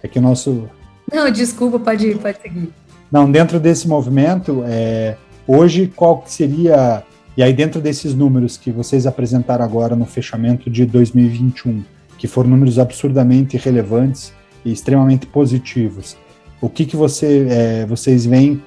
É 0.00 0.06
que 0.06 0.20
o 0.20 0.22
nosso. 0.22 0.68
Não, 1.12 1.28
desculpa, 1.32 1.80
pode, 1.80 2.14
pode 2.14 2.40
seguir. 2.40 2.72
Não, 3.10 3.28
dentro 3.28 3.58
desse 3.58 3.88
movimento, 3.88 4.62
é, 4.68 5.16
hoje 5.46 5.92
qual 5.96 6.22
seria 6.26 7.02
e 7.38 7.42
aí, 7.44 7.52
dentro 7.52 7.80
desses 7.80 8.16
números 8.16 8.56
que 8.56 8.72
vocês 8.72 9.06
apresentaram 9.06 9.64
agora 9.64 9.94
no 9.94 10.04
fechamento 10.04 10.68
de 10.68 10.84
2021, 10.84 11.84
que 12.18 12.26
foram 12.26 12.50
números 12.50 12.80
absurdamente 12.80 13.56
relevantes 13.56 14.32
e 14.64 14.72
extremamente 14.72 15.24
positivos, 15.24 16.16
o 16.60 16.68
que, 16.68 16.84
que 16.84 16.96
você, 16.96 17.46
é, 17.48 17.86
vocês 17.86 18.26
veem 18.26 18.60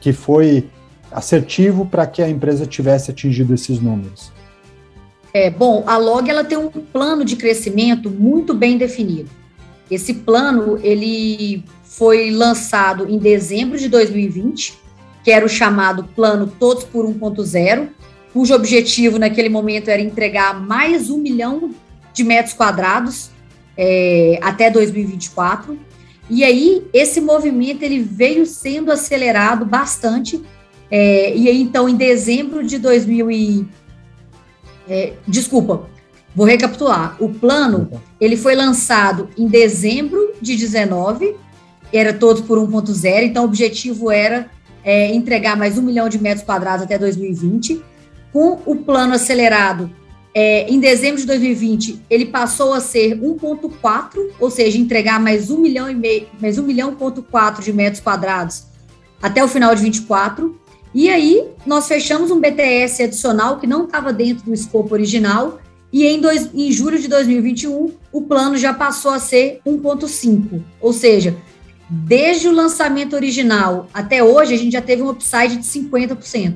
que 0.00 0.12
foi 0.12 0.68
assertivo 1.10 1.84
para 1.84 2.06
que 2.06 2.22
a 2.22 2.28
empresa 2.28 2.64
tivesse 2.64 3.10
atingido 3.10 3.52
esses 3.54 3.80
números? 3.80 4.30
É, 5.34 5.50
bom, 5.50 5.82
a 5.84 5.96
Log 5.96 6.30
ela 6.30 6.44
tem 6.44 6.56
um 6.56 6.70
plano 6.70 7.24
de 7.24 7.34
crescimento 7.34 8.08
muito 8.08 8.54
bem 8.54 8.78
definido. 8.78 9.28
Esse 9.90 10.14
plano 10.14 10.78
ele 10.80 11.64
foi 11.82 12.30
lançado 12.30 13.08
em 13.10 13.18
dezembro 13.18 13.76
de 13.76 13.88
2020 13.88 14.78
que 15.22 15.30
era 15.30 15.44
o 15.44 15.48
chamado 15.48 16.04
Plano 16.04 16.46
Todos 16.46 16.84
por 16.84 17.06
1.0, 17.06 17.88
cujo 18.32 18.54
objetivo 18.54 19.18
naquele 19.18 19.48
momento 19.48 19.88
era 19.88 20.00
entregar 20.00 20.60
mais 20.60 21.10
um 21.10 21.18
milhão 21.18 21.70
de 22.12 22.24
metros 22.24 22.54
quadrados 22.54 23.30
é, 23.76 24.38
até 24.42 24.70
2024. 24.70 25.78
E 26.28 26.44
aí 26.44 26.86
esse 26.92 27.20
movimento 27.20 27.82
ele 27.82 28.00
veio 28.00 28.46
sendo 28.46 28.92
acelerado 28.92 29.64
bastante 29.64 30.40
É, 30.92 31.36
e 31.36 31.48
aí, 31.48 31.62
então, 31.62 31.88
em 31.88 31.94
dezembro 31.94 32.66
de 32.66 32.76
2000 32.76 33.30
e... 33.30 33.68
É, 34.88 35.12
desculpa, 35.26 35.88
vou 36.34 36.44
recapitular. 36.44 37.16
O 37.20 37.28
plano, 37.28 37.88
ele 38.20 38.36
foi 38.36 38.56
lançado 38.56 39.28
em 39.38 39.46
dezembro 39.46 40.32
de 40.42 40.56
19, 40.56 41.36
era 41.92 42.12
todos 42.12 42.42
por 42.42 42.58
1.0, 42.58 43.22
então 43.22 43.44
o 43.44 43.46
objetivo 43.46 44.10
era 44.10 44.50
é, 44.84 45.14
entregar 45.14 45.56
mais 45.56 45.76
um 45.78 45.82
milhão 45.82 46.08
de 46.08 46.20
metros 46.20 46.44
quadrados 46.44 46.84
até 46.84 46.98
2020. 46.98 47.82
Com 48.32 48.60
o 48.64 48.76
plano 48.76 49.14
acelerado, 49.14 49.90
é, 50.32 50.70
em 50.70 50.78
dezembro 50.78 51.20
de 51.20 51.26
2020, 51.26 52.02
ele 52.08 52.26
passou 52.26 52.72
a 52.72 52.80
ser 52.80 53.18
1,4, 53.20 54.30
ou 54.38 54.50
seja, 54.50 54.78
entregar 54.78 55.18
mais 55.18 55.50
um 55.50 55.58
milhão 55.58 55.90
e 55.90 55.94
meio, 55.94 56.28
mais 56.40 56.56
um 56.58 56.62
milhão 56.62 56.94
ponto 56.94 57.22
quatro 57.22 57.62
de 57.62 57.72
metros 57.72 58.00
quadrados 58.00 58.64
até 59.20 59.42
o 59.42 59.48
final 59.48 59.74
de 59.74 59.82
24. 59.82 60.58
E 60.94 61.08
aí, 61.08 61.48
nós 61.66 61.86
fechamos 61.86 62.30
um 62.30 62.40
BTS 62.40 63.02
adicional 63.02 63.58
que 63.58 63.66
não 63.66 63.84
estava 63.84 64.12
dentro 64.12 64.44
do 64.44 64.54
escopo 64.54 64.94
original, 64.94 65.60
e 65.92 66.06
em, 66.06 66.20
dois, 66.20 66.48
em 66.54 66.70
julho 66.70 66.98
de 67.00 67.08
2021, 67.08 67.92
o 68.12 68.22
plano 68.22 68.56
já 68.56 68.72
passou 68.72 69.10
a 69.10 69.18
ser 69.18 69.60
1,5. 69.66 70.62
Ou 70.80 70.92
seja, 70.92 71.36
desde 71.90 72.46
o 72.46 72.52
lançamento 72.52 73.16
original 73.16 73.88
até 73.92 74.22
hoje, 74.22 74.54
a 74.54 74.56
gente 74.56 74.72
já 74.72 74.80
teve 74.80 75.02
um 75.02 75.10
upside 75.10 75.56
de 75.56 75.64
50%. 75.64 76.54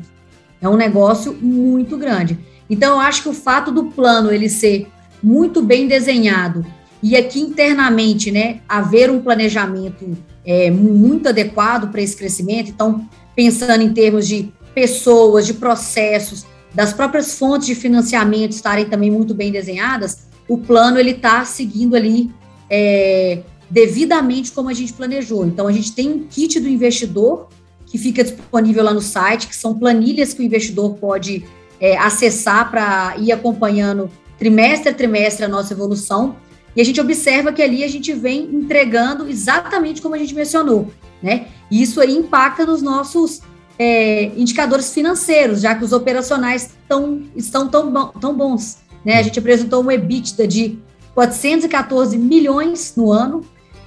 É 0.61 0.69
um 0.69 0.77
negócio 0.77 1.35
muito 1.35 1.99
grande. 1.99 2.39
Então, 2.71 2.95
eu 2.95 3.01
acho 3.01 3.25
que 3.25 3.29
o 3.29 3.35
fato 3.35 3.73
do 3.73 3.87
plano 3.87 4.33
ele 4.33 4.49
ser 4.49 4.87
muito 5.23 5.61
bem 5.61 5.89
desenhado 5.89 6.65
e 7.03 7.17
aqui 7.17 7.41
internamente, 7.41 8.31
né, 8.31 8.61
haver 8.69 9.11
um 9.11 9.21
planejamento 9.21 10.17
é, 10.47 10.71
muito 10.71 11.29
adequado 11.29 11.91
para 11.91 12.01
esse 12.01 12.17
crescimento. 12.17 12.71
Então, 12.71 13.07
pensando 13.35 13.83
em 13.83 13.93
termos 13.93 14.27
de 14.27 14.53
pessoas, 14.75 15.47
de 15.47 15.55
processos, 15.55 16.47
das 16.73 16.93
próprias 16.93 17.39
fontes 17.39 17.67
de 17.67 17.75
financiamento 17.75 18.53
estarem 18.53 18.87
também 18.87 19.11
muito 19.11 19.35
bem 19.35 19.53
desenhadas, 19.53 20.27
o 20.49 20.59
plano 20.59 20.99
ele 20.99 21.11
está 21.11 21.45
seguindo 21.45 21.95
ali 21.95 22.31
é, 22.71 23.41
devidamente 23.75 24.53
como 24.53 24.69
a 24.69 24.73
gente 24.73 24.93
planejou. 24.93 25.45
Então, 25.45 25.67
a 25.67 25.73
gente 25.73 25.93
tem 25.93 26.09
um 26.09 26.21
kit 26.21 26.61
do 26.61 26.69
investidor 26.69 27.49
que 27.85 27.99
fica 27.99 28.23
disponível 28.23 28.85
lá 28.85 28.95
no 28.95 29.01
site, 29.01 29.49
que 29.49 29.57
são 29.57 29.77
planilhas 29.77 30.33
que 30.33 30.41
o 30.41 30.45
investidor 30.45 30.95
pode 30.95 31.45
é, 31.81 31.99
acessar 31.99 32.71
para 32.71 33.17
ir 33.19 33.33
acompanhando 33.33 34.09
trimestre 34.39 34.91
a 34.91 34.95
trimestre 34.95 35.45
a 35.45 35.49
nossa 35.49 35.73
evolução. 35.73 36.37
E 36.77 36.81
a 36.81 36.85
gente 36.85 37.01
observa 37.01 37.53
que 37.53 37.61
ali 37.61 37.83
a 37.83 37.89
gente 37.89 38.13
vem 38.13 38.45
entregando 38.45 39.29
exatamente 39.29 40.01
como 40.01 40.15
a 40.15 40.19
gente 40.19 40.35
mencionou, 40.35 40.93
né? 41.21 41.47
E 41.69 41.83
isso 41.83 42.01
aí 42.01 42.17
impacta 42.17 42.65
nos 42.65 42.81
nossos 42.81 43.41
é, 43.77 44.27
indicadores 44.37 44.95
financeiros, 44.95 45.61
já 45.61 45.75
que 45.75 45.85
os 45.85 45.93
operacionais 45.93 46.71
tão, 46.89 47.25
estão 47.35 47.69
tão, 47.69 47.93
bom, 47.93 48.07
tão 48.21 48.35
bons. 48.35 48.79
Né? 49.05 49.19
A 49.19 49.23
gente 49.23 49.39
apresentou 49.39 49.83
um 49.83 49.91
EBITDA 49.91 50.47
de 50.47 50.79
414 51.15 52.17
milhões 52.17 52.95
no 52.97 53.13
ano, 53.13 53.45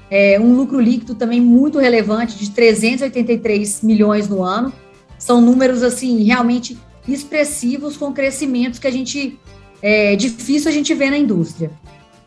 é, 0.10 0.40
um 0.40 0.56
lucro 0.56 0.80
líquido 0.80 1.16
também 1.16 1.42
muito 1.42 1.80
relevante 1.80 2.38
de 2.38 2.52
383 2.52 3.82
milhões 3.82 4.28
no 4.28 4.44
ano. 4.44 4.72
São 5.18 5.42
números 5.42 5.84
assim 5.84 6.24
realmente 6.24 6.78
expressivos 7.08 7.98
com 7.98 8.12
crescimentos 8.14 8.80
que 8.80 8.88
a 8.88 8.92
gente 8.92 9.40
é 9.82 10.16
difícil 10.16 10.70
a 10.70 10.74
gente 10.74 10.94
ver 10.94 11.10
na 11.10 11.18
indústria. 11.18 11.72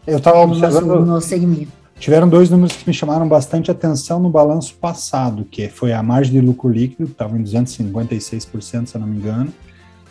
Eu 0.07 0.19
estava 0.19 0.39
observando 0.41 0.87
no 0.87 1.07
nosso 1.07 1.29
segmento. 1.29 1.73
Tiveram 1.99 2.29
dois 2.29 2.49
números 2.49 2.75
que 2.75 2.89
me 2.89 2.95
chamaram 2.95 3.29
bastante 3.29 3.71
atenção 3.71 4.19
no 4.19 4.31
balanço 4.31 4.75
passado, 4.75 5.45
que 5.45 5.69
foi 5.69 5.93
a 5.93 6.03
margem 6.03 6.33
de 6.33 6.41
lucro 6.41 6.71
líquido, 6.71 7.05
que 7.05 7.13
estava 7.13 7.37
em 7.37 7.43
256%, 7.43 8.87
se 8.87 8.95
eu 8.95 9.01
não 9.01 9.07
me 9.07 9.19
engano, 9.19 9.53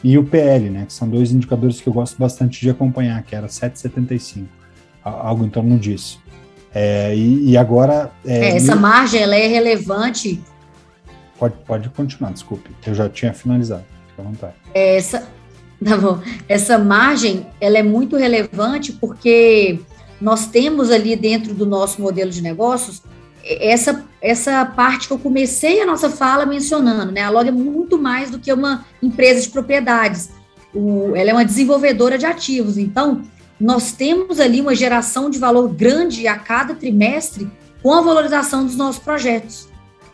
e 0.03 0.15
o 0.15 0.23
PL, 0.23 0.69
né, 0.69 0.85
que 0.85 0.93
são 0.93 1.09
dois 1.09 1.31
indicadores 1.31 1.81
que 1.81 1.89
eu 1.89 1.93
gosto 1.93 2.17
bastante 2.17 2.61
de 2.61 2.69
acompanhar, 2.69 3.21
que 3.23 3.35
era 3.35 3.47
7,75, 3.47 4.45
algo 5.03 5.43
em 5.43 5.49
torno 5.49 5.79
disso. 5.79 6.21
É, 6.73 7.15
e, 7.15 7.51
e, 7.51 7.57
agora... 7.57 8.11
É, 8.25 8.51
é, 8.51 8.55
essa 8.57 8.75
margem, 8.75 9.21
ela 9.21 9.35
é 9.35 9.47
relevante... 9.47 10.41
Pode, 11.37 11.55
pode 11.65 11.89
continuar, 11.89 12.33
desculpe, 12.33 12.69
eu 12.85 12.93
já 12.93 13.07
tinha 13.07 13.33
finalizado, 13.33 13.85
fica 14.09 14.21
à 14.21 14.25
vontade. 14.25 14.53
Essa, 14.73 15.27
tá 15.83 15.97
bom. 15.97 16.19
essa 16.49 16.77
margem, 16.77 17.47
ela 17.61 17.77
é 17.77 17.83
muito 17.83 18.17
relevante 18.17 18.91
porque 18.91 19.79
nós 20.19 20.47
temos 20.47 20.91
ali 20.91 21.15
dentro 21.15 21.53
do 21.53 21.65
nosso 21.65 22.01
modelo 22.01 22.29
de 22.29 22.41
negócios 22.41 23.01
essa, 23.43 24.05
essa 24.21 24.65
parte 24.65 25.07
que 25.07 25.13
eu 25.13 25.19
comecei 25.19 25.81
a 25.81 25.85
nossa 25.85 26.09
fala 26.09 26.45
mencionando, 26.45 27.11
né? 27.11 27.21
A 27.21 27.29
Log 27.29 27.47
é 27.47 27.51
muito 27.51 27.97
mais 27.97 28.29
do 28.29 28.39
que 28.39 28.51
uma 28.51 28.85
empresa 29.01 29.41
de 29.41 29.49
propriedades. 29.49 30.29
O, 30.73 31.15
ela 31.15 31.31
é 31.31 31.33
uma 31.33 31.45
desenvolvedora 31.45 32.17
de 32.17 32.25
ativos. 32.25 32.77
Então, 32.77 33.23
nós 33.59 33.91
temos 33.91 34.39
ali 34.39 34.61
uma 34.61 34.73
geração 34.73 35.29
de 35.29 35.37
valor 35.37 35.67
grande 35.69 36.27
a 36.27 36.37
cada 36.37 36.73
trimestre 36.73 37.49
com 37.81 37.93
a 37.93 38.01
valorização 38.01 38.65
dos 38.65 38.75
nossos 38.75 39.01
projetos. 39.01 39.67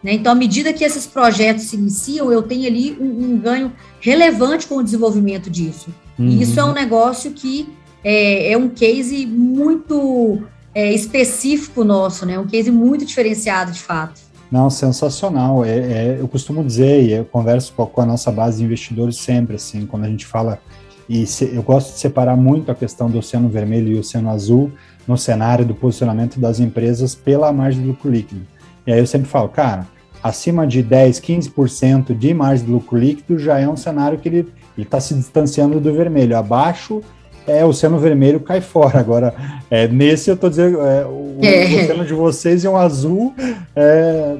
Né? 0.04 0.14
Então, 0.14 0.32
à 0.32 0.36
medida 0.36 0.72
que 0.72 0.84
esses 0.84 1.06
projetos 1.06 1.66
se 1.66 1.76
iniciam, 1.76 2.32
eu 2.32 2.42
tenho 2.42 2.68
ali 2.68 2.98
um, 3.00 3.34
um 3.34 3.38
ganho 3.38 3.74
relevante 4.00 4.68
com 4.68 4.78
o 4.78 4.84
desenvolvimento 4.84 5.50
disso. 5.50 5.94
Uhum. 6.18 6.28
E 6.28 6.42
isso 6.44 6.60
é 6.60 6.64
um 6.64 6.74
negócio 6.74 7.32
que 7.32 7.68
é, 8.04 8.52
é 8.52 8.58
um 8.58 8.70
case 8.70 9.26
muito 9.26 10.44
é, 10.74 10.94
específico 10.94 11.84
nosso, 11.84 12.26
né? 12.26 12.38
Um 12.38 12.46
case 12.46 12.70
muito 12.70 13.06
diferenciado, 13.06 13.72
de 13.72 13.80
fato. 13.80 14.22
Não, 14.52 14.70
sensacional. 14.70 15.66
É, 15.66 15.78
é, 15.78 16.18
eu 16.20 16.28
costumo 16.28 16.64
dizer, 16.64 17.04
e 17.04 17.14
eu 17.14 17.26
converso 17.26 17.74
com 17.74 17.84
a, 17.84 17.88
com 17.88 18.02
a, 18.02 18.06
nossa 18.06 18.32
base 18.32 18.60
de 18.60 18.64
investidores 18.64 19.18
sempre, 19.18 19.56
assim, 19.56 19.86
quando 19.88 20.04
a 20.04 20.08
gente 20.08 20.26
fala, 20.26 20.60
e 21.08 21.26
se, 21.26 21.54
eu 21.54 21.62
gosto 21.62 21.94
de 21.94 22.00
separar 22.00 22.36
muito 22.36 22.72
a 22.72 22.76
questão 22.76 23.10
do 23.10 23.20
oceano 23.20 23.48
vermelho 23.48 23.90
e 23.90 23.96
o 23.96 24.00
oceano 24.00 24.30
azul 24.30 24.72
no 25.08 25.18
cenário 25.18 25.66
do 25.66 25.76
posicionamento 25.76 26.40
das 26.40 26.60
empresas 26.60 27.14
pela 27.14 27.52
margem 27.54 27.82
de 27.82 27.88
lucro 27.88 28.10
líquido. 28.10 28.42
E 28.88 28.92
aí 28.92 29.00
eu 29.00 29.08
sempre 29.08 29.28
falo, 29.28 29.50
cara, 29.50 29.88
acima 30.24 30.66
de 30.66 30.82
10, 30.82 31.20
15% 31.20 32.18
de 32.18 32.34
margem 32.34 32.66
de 32.66 32.72
lucro 32.72 32.98
líquido 32.98 33.38
já 33.38 33.60
é 33.60 33.68
um 33.68 33.78
cenário 33.78 34.18
que 34.18 34.28
ele 34.28 34.48
está 34.78 35.00
se 35.00 35.14
distanciando 35.14 35.80
do 35.80 35.94
vermelho. 35.94 36.36
Abaixo 36.36 37.02
é, 37.48 37.64
o 37.64 37.70
oceano 37.70 38.00
vermelho 38.00 38.40
cai 38.40 38.62
fora. 38.62 39.00
Agora, 39.00 39.34
é, 39.70 39.88
nesse 39.88 40.30
eu 40.30 40.36
estou 40.36 40.50
dizendo, 40.50 40.82
é, 40.82 41.06
o, 41.06 41.40
é. 41.42 41.66
o, 41.66 41.84
oceano 41.84 42.06
de 42.06 42.14
vocês 42.14 42.66
é 42.66 42.70
um 42.70 42.78
azul, 42.78 43.34
é, 43.76 44.38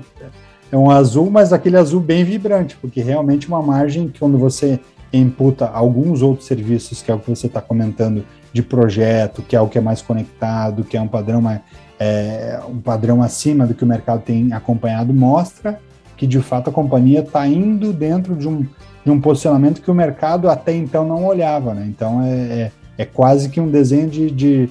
é, 0.72 0.78
um 0.78 0.90
azul, 0.90 1.30
mas 1.30 1.54
aquele 1.54 1.78
azul 1.78 2.02
bem 2.02 2.24
vibrante, 2.24 2.76
porque 2.78 3.02
realmente 3.02 3.48
uma 3.48 3.62
margem 3.62 4.08
que 4.08 4.20
quando 4.20 4.38
você 4.38 4.80
imputa 5.18 5.68
alguns 5.68 6.22
outros 6.22 6.48
serviços, 6.48 7.02
que 7.02 7.12
é 7.12 7.16
o 7.16 7.20
que 7.20 7.30
você 7.30 7.48
está 7.48 7.62
comentando, 7.62 8.26
de 8.52 8.62
projeto, 8.64 9.42
que 9.42 9.56
é 9.56 9.60
o 9.60 9.68
que 9.68 9.78
é 9.78 9.82
mais 9.82 10.02
conectado, 10.02 10.84
que 10.84 10.96
é 10.96 11.02
um 11.02 11.08
padrão 11.08 11.42
mais, 11.42 11.60
é, 12.00 12.60
um 12.70 12.80
padrão 12.80 13.22
acima 13.22 13.68
do 13.68 13.74
que 13.74 13.84
o 13.84 13.88
mercado 13.88 14.22
tem 14.22 14.54
acompanhado, 14.54 15.14
mostra 15.14 15.80
que 16.16 16.26
de 16.26 16.40
fato 16.40 16.70
a 16.70 16.74
companhia 16.74 17.20
está 17.20 17.46
indo 17.46 17.92
dentro 17.92 18.34
de 18.34 18.48
um, 18.48 18.66
de 19.04 19.12
um 19.12 19.20
posicionamento 19.20 19.82
que 19.82 19.92
o 19.92 19.94
mercado 19.94 20.50
até 20.50 20.74
então 20.74 21.06
não 21.06 21.26
olhava, 21.26 21.74
né? 21.74 21.86
Então 21.86 22.22
é, 22.22 22.32
é 22.32 22.72
é 22.98 23.06
quase 23.06 23.50
que 23.50 23.60
um 23.60 23.70
desenho 23.70 24.10
de, 24.10 24.32
de, 24.32 24.70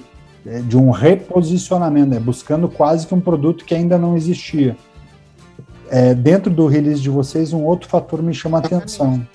de 0.67 0.77
um 0.77 0.89
reposicionamento, 0.89 2.15
é 2.15 2.19
buscando 2.19 2.67
quase 2.67 3.05
que 3.05 3.13
um 3.13 3.21
produto 3.21 3.65
que 3.65 3.75
ainda 3.75 3.97
não 3.97 4.17
existia. 4.17 4.75
É, 5.89 6.15
dentro 6.15 6.51
do 6.51 6.65
release 6.65 7.01
de 7.01 7.09
vocês, 7.09 7.53
um 7.53 7.63
outro 7.63 7.87
fator 7.87 8.21
me 8.21 8.33
chama 8.33 8.57
a 8.57 8.61
atenção, 8.61 9.25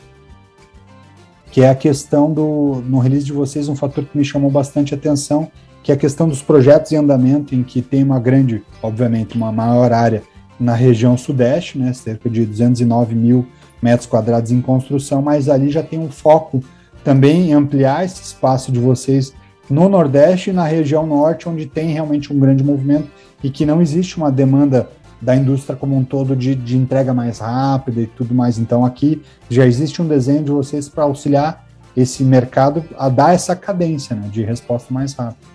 que 1.50 1.62
é 1.62 1.68
a 1.68 1.74
questão 1.74 2.32
do, 2.32 2.82
no 2.86 2.98
release 2.98 3.24
de 3.24 3.32
vocês, 3.32 3.68
um 3.68 3.76
fator 3.76 4.04
que 4.04 4.16
me 4.16 4.24
chamou 4.24 4.50
bastante 4.50 4.94
atenção, 4.94 5.50
que 5.82 5.90
é 5.90 5.94
a 5.94 5.98
questão 5.98 6.28
dos 6.28 6.42
projetos 6.42 6.92
em 6.92 6.96
andamento, 6.96 7.54
em 7.54 7.62
que 7.62 7.82
tem 7.82 8.02
uma 8.02 8.20
grande, 8.20 8.62
obviamente, 8.82 9.36
uma 9.36 9.50
maior 9.50 9.92
área 9.92 10.22
na 10.58 10.74
região 10.74 11.16
sudeste, 11.16 11.78
né, 11.78 11.92
cerca 11.92 12.28
de 12.28 12.44
209 12.44 13.14
mil 13.14 13.46
metros 13.82 14.06
quadrados 14.06 14.52
em 14.52 14.60
construção, 14.60 15.22
mas 15.22 15.48
ali 15.48 15.70
já 15.70 15.82
tem 15.82 15.98
um 15.98 16.10
foco 16.10 16.62
também 17.02 17.52
ampliar 17.54 18.04
esse 18.04 18.22
espaço 18.22 18.70
de 18.70 18.78
vocês 18.78 19.32
no 19.70 19.88
Nordeste 19.88 20.50
e 20.50 20.52
na 20.52 20.66
região 20.66 21.06
Norte, 21.06 21.48
onde 21.48 21.64
tem 21.64 21.88
realmente 21.88 22.32
um 22.32 22.38
grande 22.38 22.62
movimento 22.62 23.08
e 23.42 23.48
que 23.48 23.64
não 23.64 23.80
existe 23.80 24.18
uma 24.18 24.30
demanda 24.30 24.90
da 25.20 25.36
indústria 25.36 25.76
como 25.76 25.96
um 25.96 26.04
todo 26.04 26.34
de, 26.34 26.54
de 26.54 26.76
entrega 26.76 27.12
mais 27.12 27.38
rápida 27.38 28.00
e 28.00 28.06
tudo 28.06 28.34
mais. 28.34 28.58
Então, 28.58 28.84
aqui 28.84 29.22
já 29.48 29.66
existe 29.66 30.00
um 30.00 30.08
desenho 30.08 30.42
de 30.42 30.50
vocês 30.50 30.88
para 30.88 31.04
auxiliar 31.04 31.66
esse 31.96 32.22
mercado 32.24 32.84
a 32.96 33.08
dar 33.08 33.34
essa 33.34 33.54
cadência 33.54 34.16
né, 34.16 34.28
de 34.28 34.42
resposta 34.42 34.92
mais 34.92 35.12
rápida. 35.12 35.50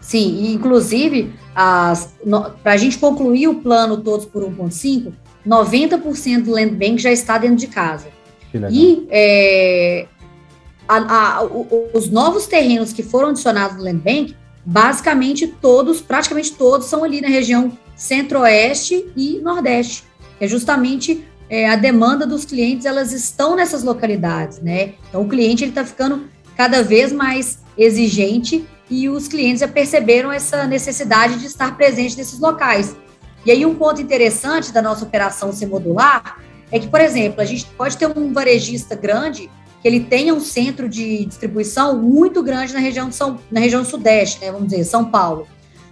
Sim, 0.00 0.52
inclusive, 0.52 1.32
para 1.54 2.72
a 2.72 2.76
gente 2.76 2.98
concluir 2.98 3.48
o 3.48 3.56
plano 3.56 3.98
Todos 3.98 4.26
por 4.26 4.42
1.5, 4.42 5.12
90% 5.46 6.42
do 6.42 6.52
Land 6.52 6.74
Bank 6.74 6.98
já 6.98 7.12
está 7.12 7.38
dentro 7.38 7.56
de 7.56 7.68
casa. 7.68 8.08
E 8.70 9.06
é, 9.10 10.06
a, 10.88 11.38
a, 11.38 11.44
os 11.94 12.10
novos 12.10 12.46
terrenos 12.46 12.92
que 12.92 13.02
foram 13.02 13.28
adicionados 13.28 13.76
no 13.76 13.84
Land 13.84 13.98
Bank, 13.98 14.36
basicamente 14.64 15.46
todos, 15.46 16.00
praticamente 16.00 16.52
todos, 16.52 16.86
são 16.86 17.04
ali 17.04 17.20
na 17.20 17.28
região 17.28 17.72
centro-oeste 18.02 19.12
e 19.16 19.38
nordeste. 19.38 20.02
É 20.40 20.48
justamente 20.48 21.24
é, 21.48 21.68
a 21.68 21.76
demanda 21.76 22.26
dos 22.26 22.44
clientes 22.44 22.84
elas 22.84 23.12
estão 23.12 23.54
nessas 23.54 23.84
localidades, 23.84 24.58
né? 24.60 24.94
Então 25.08 25.22
o 25.22 25.28
cliente 25.28 25.64
está 25.64 25.84
ficando 25.84 26.24
cada 26.56 26.82
vez 26.82 27.12
mais 27.12 27.60
exigente 27.78 28.66
e 28.90 29.08
os 29.08 29.28
clientes 29.28 29.60
já 29.60 29.68
perceberam 29.68 30.32
essa 30.32 30.66
necessidade 30.66 31.38
de 31.38 31.46
estar 31.46 31.76
presente 31.76 32.16
nesses 32.16 32.40
locais. 32.40 32.96
E 33.46 33.52
aí 33.52 33.64
um 33.64 33.76
ponto 33.76 34.00
interessante 34.00 34.72
da 34.72 34.82
nossa 34.82 35.04
operação 35.04 35.52
ser 35.52 35.66
modular 35.66 36.40
é 36.72 36.80
que, 36.80 36.88
por 36.88 37.00
exemplo, 37.00 37.40
a 37.40 37.44
gente 37.44 37.66
pode 37.66 37.96
ter 37.96 38.06
um 38.06 38.32
varejista 38.32 38.96
grande 38.96 39.48
que 39.80 39.86
ele 39.86 40.00
tenha 40.00 40.34
um 40.34 40.40
centro 40.40 40.88
de 40.88 41.24
distribuição 41.24 42.00
muito 42.00 42.42
grande 42.42 42.72
na 42.72 42.80
região, 42.80 43.12
São, 43.12 43.38
na 43.50 43.60
região 43.60 43.84
sudeste, 43.84 44.40
né, 44.40 44.50
vamos 44.50 44.68
dizer, 44.68 44.84
São 44.84 45.04
Paulo. 45.04 45.46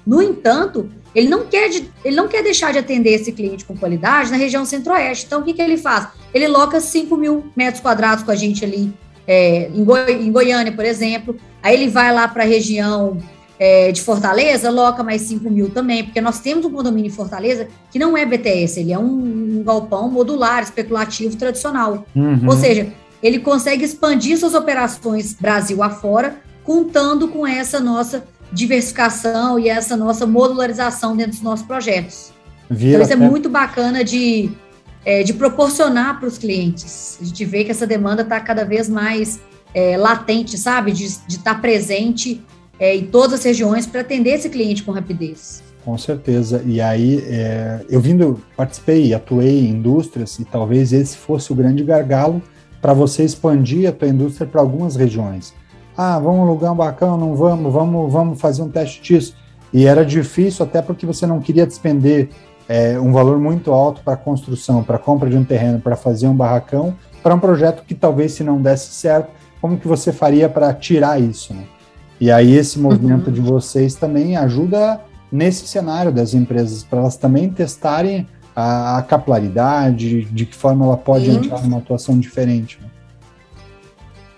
No 0.05 0.21
entanto, 0.21 0.91
ele 1.15 1.29
não, 1.29 1.45
quer 1.47 1.69
de, 1.69 1.90
ele 2.05 2.17
não 2.17 2.29
quer 2.29 2.43
deixar 2.43 2.73
de 2.73 2.79
atender 2.79 3.11
esse 3.11 3.33
cliente 3.33 3.65
com 3.65 3.77
qualidade 3.77 4.31
na 4.31 4.37
região 4.37 4.65
centro-oeste. 4.65 5.27
Então, 5.27 5.41
o 5.41 5.45
que, 5.45 5.53
que 5.53 5.63
ele 5.63 5.77
faz? 5.77 6.09
Ele 6.33 6.49
loca 6.49 6.81
5 6.81 7.17
mil 7.17 7.47
metros 7.57 7.81
quadrados 7.81 8.25
com 8.25 8.31
a 8.31 8.37
gente 8.37 8.65
ali 8.65 8.93
é, 9.27 9.69
em, 9.69 9.85
Goi 9.85 10.13
em 10.13 10.33
Goiânia, 10.33 10.73
por 10.73 10.85
exemplo. 10.85 11.37
Aí 11.63 11.75
ele 11.75 11.89
vai 11.89 12.13
lá 12.13 12.27
para 12.27 12.43
a 12.43 12.47
região 12.47 13.19
é, 13.59 13.93
de 13.93 14.01
Fortaleza, 14.01 14.71
loca 14.71 15.03
mais 15.03 15.23
5 15.23 15.51
mil 15.51 15.69
também, 15.69 16.03
porque 16.03 16.21
nós 16.21 16.41
temos 16.41 16.65
um 16.65 16.71
condomínio 16.71 17.09
em 17.09 17.13
Fortaleza 17.13 17.69
que 17.93 17.99
não 17.99 18.17
é 18.17 18.25
BTS, 18.25 18.81
ele 18.81 18.93
é 18.93 18.99
um, 18.99 19.59
um 19.59 19.63
galpão 19.63 20.11
modular, 20.11 20.63
especulativo, 20.63 21.37
tradicional. 21.37 22.07
Uhum. 22.17 22.47
Ou 22.47 22.57
seja, 22.57 22.91
ele 23.23 23.39
consegue 23.39 23.85
expandir 23.85 24.39
suas 24.39 24.55
operações 24.55 25.35
Brasil 25.35 25.83
afora, 25.83 26.39
contando 26.65 27.29
com 27.29 27.47
essa 27.47 27.79
nossa 27.79 28.25
diversificação 28.53 29.59
e 29.59 29.69
essa 29.69 29.97
nossa 29.97 30.27
modularização 30.27 31.17
dentro 31.17 31.33
dos 31.33 31.43
nossos 31.43 31.67
projetos. 31.67 32.33
Vira 32.69 33.03
então, 33.03 33.03
isso 33.03 33.13
é 33.13 33.17
muito 33.17 33.49
bacana 33.49 34.05
de, 34.05 34.51
é, 35.05 35.23
de 35.23 35.33
proporcionar 35.35 36.19
para 36.19 36.29
os 36.29 36.39
clientes. 36.39 37.19
A 37.21 37.25
gente 37.25 37.45
vê 37.45 37.65
que 37.65 37.71
essa 37.71 37.87
demanda 37.87 38.23
está 38.23 38.41
cada 38.41 38.65
vez 38.65 38.89
mais 38.89 39.41
é, 39.75 39.97
latente, 39.97 40.57
sabe? 40.57 40.93
De 40.93 41.05
estar 41.05 41.55
tá 41.55 41.61
presente 41.61 42.41
é, 42.79 42.97
em 42.97 43.07
todas 43.07 43.41
as 43.41 43.45
regiões 43.45 43.87
para 43.87 44.01
atender 44.01 44.31
esse 44.31 44.49
cliente 44.49 44.83
com 44.83 44.93
rapidez. 44.93 45.63
Com 45.85 45.97
certeza. 45.97 46.63
E 46.67 46.81
aí, 46.81 47.25
é, 47.27 47.81
eu 47.89 48.01
vindo, 48.01 48.41
participei, 48.57 49.15
atuei 49.15 49.61
em 49.61 49.71
indústrias 49.71 50.39
e 50.39 50.45
talvez 50.45 50.93
esse 50.93 51.17
fosse 51.17 51.53
o 51.53 51.55
grande 51.55 51.83
gargalo 51.83 52.43
para 52.81 52.93
você 52.93 53.25
expandir 53.25 53.89
a 53.89 53.93
tua 53.93 54.09
indústria 54.09 54.47
para 54.47 54.61
algumas 54.61 54.97
regiões. 54.97 55.55
Ah, 56.03 56.19
vamos 56.19 56.49
alugar 56.49 56.73
um 56.73 56.77
bacana, 56.77 57.15
não 57.15 57.37
vamos, 57.37 57.71
vamos, 57.71 58.11
vamos 58.11 58.41
fazer 58.41 58.63
um 58.63 58.71
teste 58.71 59.03
disso. 59.03 59.37
E 59.71 59.85
era 59.85 60.03
difícil 60.03 60.65
até 60.65 60.81
porque 60.81 61.05
você 61.05 61.27
não 61.27 61.41
queria 61.41 61.67
despender 61.67 62.31
é, 62.67 62.99
um 62.99 63.13
valor 63.13 63.39
muito 63.39 63.71
alto 63.71 64.01
para 64.03 64.17
construção, 64.17 64.83
para 64.83 64.97
compra 64.97 65.29
de 65.29 65.37
um 65.37 65.45
terreno, 65.45 65.79
para 65.79 65.97
fazer 65.97 66.27
um 66.27 66.35
barracão, 66.35 66.97
para 67.23 67.35
um 67.35 67.39
projeto 67.39 67.85
que 67.85 67.95
talvez 67.95 68.33
se 68.33 68.43
não 68.43 68.63
desse 68.63 68.95
certo, 68.95 69.29
como 69.61 69.77
que 69.77 69.87
você 69.87 70.11
faria 70.11 70.49
para 70.49 70.73
tirar 70.73 71.21
isso, 71.21 71.53
né? 71.53 71.65
E 72.19 72.31
aí 72.31 72.57
esse 72.57 72.79
movimento 72.79 73.27
uhum. 73.27 73.35
de 73.35 73.43
vocês 73.43 73.95
também 73.95 74.39
ajuda 74.39 75.03
nesse 75.31 75.67
cenário 75.67 76.11
das 76.11 76.33
empresas, 76.33 76.83
para 76.83 77.01
elas 77.01 77.19
também 77.19 77.51
testarem 77.51 78.27
a, 78.57 78.97
a, 78.97 79.03
capilaridade, 79.03 80.25
de 80.25 80.47
que 80.47 80.57
forma 80.57 80.87
ela 80.87 80.97
pode 80.97 81.27
Sim. 81.27 81.37
entrar 81.37 81.61
numa 81.61 81.77
atuação 81.77 82.19
diferente. 82.19 82.79
Né? 82.81 82.89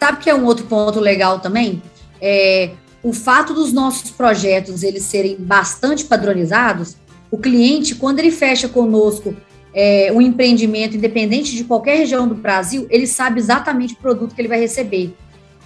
Sabe 0.03 0.19
que 0.19 0.29
é 0.29 0.35
um 0.35 0.45
outro 0.47 0.67
ponto 0.67 0.99
legal 0.99 1.39
também? 1.39 1.81
É, 2.21 2.71
o 3.05 3.13
fato 3.13 3.55
dos 3.55 3.73
nossos 3.73 4.11
projetos 4.11 4.83
eles 4.83 5.05
serem 5.05 5.37
bastante 5.39 6.07
padronizados, 6.07 6.97
o 7.31 7.39
cliente, 7.39 7.95
quando 7.95 8.19
ele 8.19 8.33
fecha 8.33 8.69
conosco 8.69 9.33
é, 9.73 10.11
um 10.13 10.21
empreendimento, 10.21 10.97
independente 10.97 11.55
de 11.55 11.63
qualquer 11.63 11.99
região 11.99 12.27
do 12.27 12.35
Brasil, 12.35 12.85
ele 12.91 13.07
sabe 13.07 13.39
exatamente 13.39 13.95
o 13.95 13.99
produto 13.99 14.35
que 14.35 14.41
ele 14.41 14.49
vai 14.49 14.59
receber. 14.59 15.15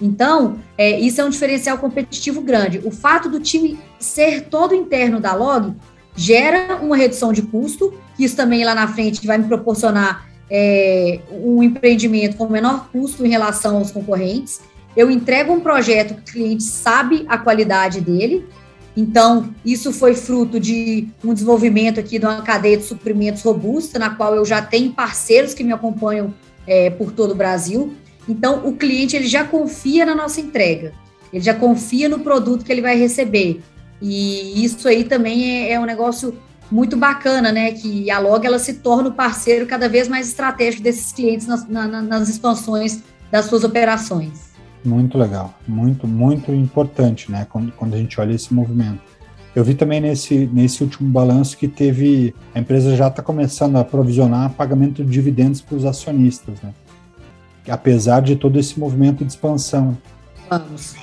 Então, 0.02 0.58
é, 0.76 1.00
isso 1.00 1.18
é 1.18 1.24
um 1.24 1.30
diferencial 1.30 1.78
competitivo 1.78 2.42
grande. 2.42 2.82
O 2.84 2.90
fato 2.90 3.30
do 3.30 3.40
time 3.40 3.78
ser 3.98 4.50
todo 4.50 4.74
interno 4.74 5.18
da 5.18 5.34
Log 5.34 5.74
gera 6.14 6.76
uma 6.82 6.94
redução 6.94 7.32
de 7.32 7.40
custo, 7.40 7.98
que 8.14 8.24
isso 8.24 8.36
também 8.36 8.66
lá 8.66 8.74
na 8.74 8.86
frente 8.86 9.26
vai 9.26 9.38
me 9.38 9.48
proporcionar 9.48 10.25
é, 10.50 11.20
um 11.30 11.62
empreendimento 11.62 12.36
com 12.36 12.48
menor 12.48 12.88
custo 12.90 13.24
em 13.24 13.28
relação 13.28 13.76
aos 13.76 13.90
concorrentes. 13.90 14.60
Eu 14.96 15.10
entrego 15.10 15.52
um 15.52 15.60
projeto 15.60 16.14
que 16.14 16.20
o 16.20 16.34
cliente 16.34 16.62
sabe 16.62 17.24
a 17.28 17.36
qualidade 17.36 18.00
dele, 18.00 18.46
então, 18.96 19.54
isso 19.62 19.92
foi 19.92 20.14
fruto 20.14 20.58
de 20.58 21.08
um 21.22 21.34
desenvolvimento 21.34 22.00
aqui 22.00 22.18
de 22.18 22.24
uma 22.24 22.40
cadeia 22.40 22.78
de 22.78 22.84
suprimentos 22.84 23.42
robusta, 23.42 23.98
na 23.98 24.10
qual 24.10 24.34
eu 24.34 24.44
já 24.44 24.62
tenho 24.62 24.92
parceiros 24.92 25.52
que 25.52 25.62
me 25.62 25.72
acompanham 25.72 26.32
é, 26.66 26.88
por 26.88 27.12
todo 27.12 27.32
o 27.32 27.34
Brasil. 27.34 27.92
Então, 28.26 28.66
o 28.66 28.72
cliente 28.72 29.14
ele 29.14 29.26
já 29.26 29.44
confia 29.44 30.06
na 30.06 30.14
nossa 30.14 30.40
entrega, 30.40 30.94
ele 31.30 31.44
já 31.44 31.52
confia 31.52 32.08
no 32.08 32.20
produto 32.20 32.64
que 32.64 32.72
ele 32.72 32.80
vai 32.80 32.96
receber. 32.96 33.60
E 34.00 34.64
isso 34.64 34.88
aí 34.88 35.04
também 35.04 35.66
é, 35.66 35.72
é 35.72 35.80
um 35.80 35.84
negócio 35.84 36.34
muito 36.70 36.96
bacana, 36.96 37.52
né? 37.52 37.72
Que 37.72 38.10
a 38.10 38.18
Log 38.18 38.46
ela 38.46 38.58
se 38.58 38.74
torna 38.74 39.08
o 39.08 39.12
parceiro 39.12 39.66
cada 39.66 39.88
vez 39.88 40.08
mais 40.08 40.28
estratégico 40.28 40.82
desses 40.82 41.12
clientes 41.12 41.46
nas, 41.46 41.68
na, 41.68 41.86
nas 41.86 42.28
expansões 42.28 43.02
das 43.30 43.46
suas 43.46 43.64
operações. 43.64 44.46
Muito 44.84 45.18
legal, 45.18 45.54
muito, 45.66 46.06
muito 46.06 46.52
importante, 46.52 47.30
né? 47.30 47.46
Quando, 47.50 47.72
quando 47.72 47.94
a 47.94 47.98
gente 47.98 48.20
olha 48.20 48.34
esse 48.34 48.52
movimento. 48.54 49.00
Eu 49.54 49.64
vi 49.64 49.74
também 49.74 50.00
nesse, 50.00 50.46
nesse 50.52 50.82
último 50.82 51.08
balanço 51.08 51.56
que 51.56 51.66
teve. 51.66 52.34
A 52.54 52.58
empresa 52.58 52.94
já 52.94 53.08
está 53.08 53.22
começando 53.22 53.76
a 53.76 53.84
provisionar 53.84 54.50
pagamento 54.50 55.02
de 55.02 55.10
dividendos 55.10 55.62
para 55.62 55.76
os 55.76 55.84
acionistas, 55.84 56.60
né? 56.60 56.72
apesar 57.68 58.20
de 58.20 58.36
todo 58.36 58.58
esse 58.58 58.78
movimento 58.78 59.24
de 59.24 59.32
expansão. 59.32 59.96
Vamos. 60.48 60.94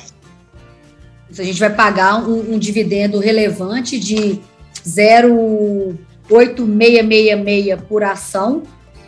A 1.37 1.43
gente 1.43 1.59
vai 1.59 1.73
pagar 1.73 2.23
um, 2.23 2.53
um 2.53 2.59
dividendo 2.59 3.19
relevante 3.19 3.99
de 3.99 4.39
0,8666 4.85 7.81
por 7.81 8.03
ação, 8.03 8.63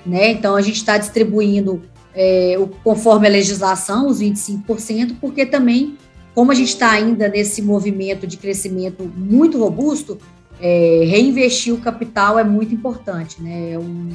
né? 0.06 0.32
Então 0.32 0.56
a 0.56 0.62
gente 0.62 0.78
está 0.78 0.98
distribuindo 0.98 1.82
é, 2.14 2.58
conforme 2.84 3.28
a 3.28 3.30
legislação, 3.30 4.08
os 4.08 4.22
25%, 4.22 5.18
porque 5.20 5.46
também, 5.46 5.98
como 6.34 6.52
a 6.52 6.56
gente 6.56 6.70
está 6.70 6.92
ainda 6.92 7.28
nesse 7.28 7.62
movimento 7.62 8.26
de 8.26 8.38
crescimento 8.38 9.04
muito 9.16 9.60
robusto, 9.60 10.18
é, 10.62 11.04
reinvestir 11.06 11.74
o 11.74 11.78
capital 11.78 12.40
é 12.40 12.44
muito 12.44 12.74
importante, 12.74 13.42
né? 13.42 13.74
É 13.74 13.80
um, 13.80 14.10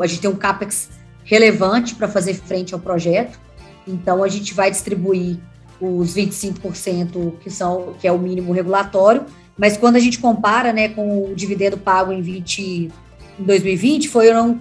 a 0.00 0.06
gente 0.06 0.20
tem 0.20 0.30
um 0.30 0.36
CAPEX 0.36 0.88
relevante 1.24 1.94
para 1.94 2.08
fazer 2.08 2.34
frente 2.34 2.72
ao 2.72 2.80
projeto. 2.80 3.38
Então, 3.86 4.22
a 4.22 4.28
gente 4.28 4.54
vai 4.54 4.70
distribuir 4.70 5.38
os 5.80 6.14
25% 6.14 7.34
que 7.40 7.50
são 7.50 7.94
que 8.00 8.08
é 8.08 8.12
o 8.12 8.18
mínimo 8.18 8.52
regulatório, 8.52 9.24
mas 9.58 9.76
quando 9.76 9.96
a 9.96 10.00
gente 10.00 10.18
compara, 10.18 10.72
né, 10.72 10.88
com 10.88 11.24
o 11.24 11.34
dividendo 11.34 11.76
pago 11.76 12.12
em 12.12 12.22
20 12.22 12.90
em 13.38 13.44
2020, 13.44 14.08
foram 14.08 14.60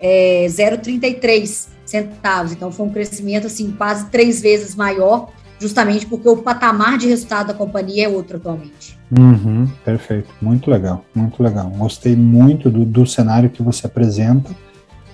é, 0.00 0.46
0,33 0.48 1.68
centavos. 1.84 2.52
Então 2.52 2.70
foi 2.70 2.86
um 2.86 2.90
crescimento 2.90 3.46
assim 3.46 3.70
quase 3.70 4.06
três 4.10 4.40
vezes 4.42 4.74
maior, 4.74 5.30
justamente 5.58 6.06
porque 6.06 6.28
o 6.28 6.36
patamar 6.38 6.98
de 6.98 7.06
resultado 7.06 7.48
da 7.48 7.54
companhia 7.54 8.06
é 8.06 8.08
outro 8.08 8.36
atualmente. 8.36 8.98
Uhum, 9.16 9.68
perfeito, 9.84 10.28
muito 10.42 10.70
legal, 10.70 11.04
muito 11.14 11.42
legal. 11.42 11.70
Gostei 11.70 12.16
muito 12.16 12.68
do, 12.68 12.84
do 12.84 13.06
cenário 13.06 13.48
que 13.48 13.62
você 13.62 13.86
apresenta 13.86 14.50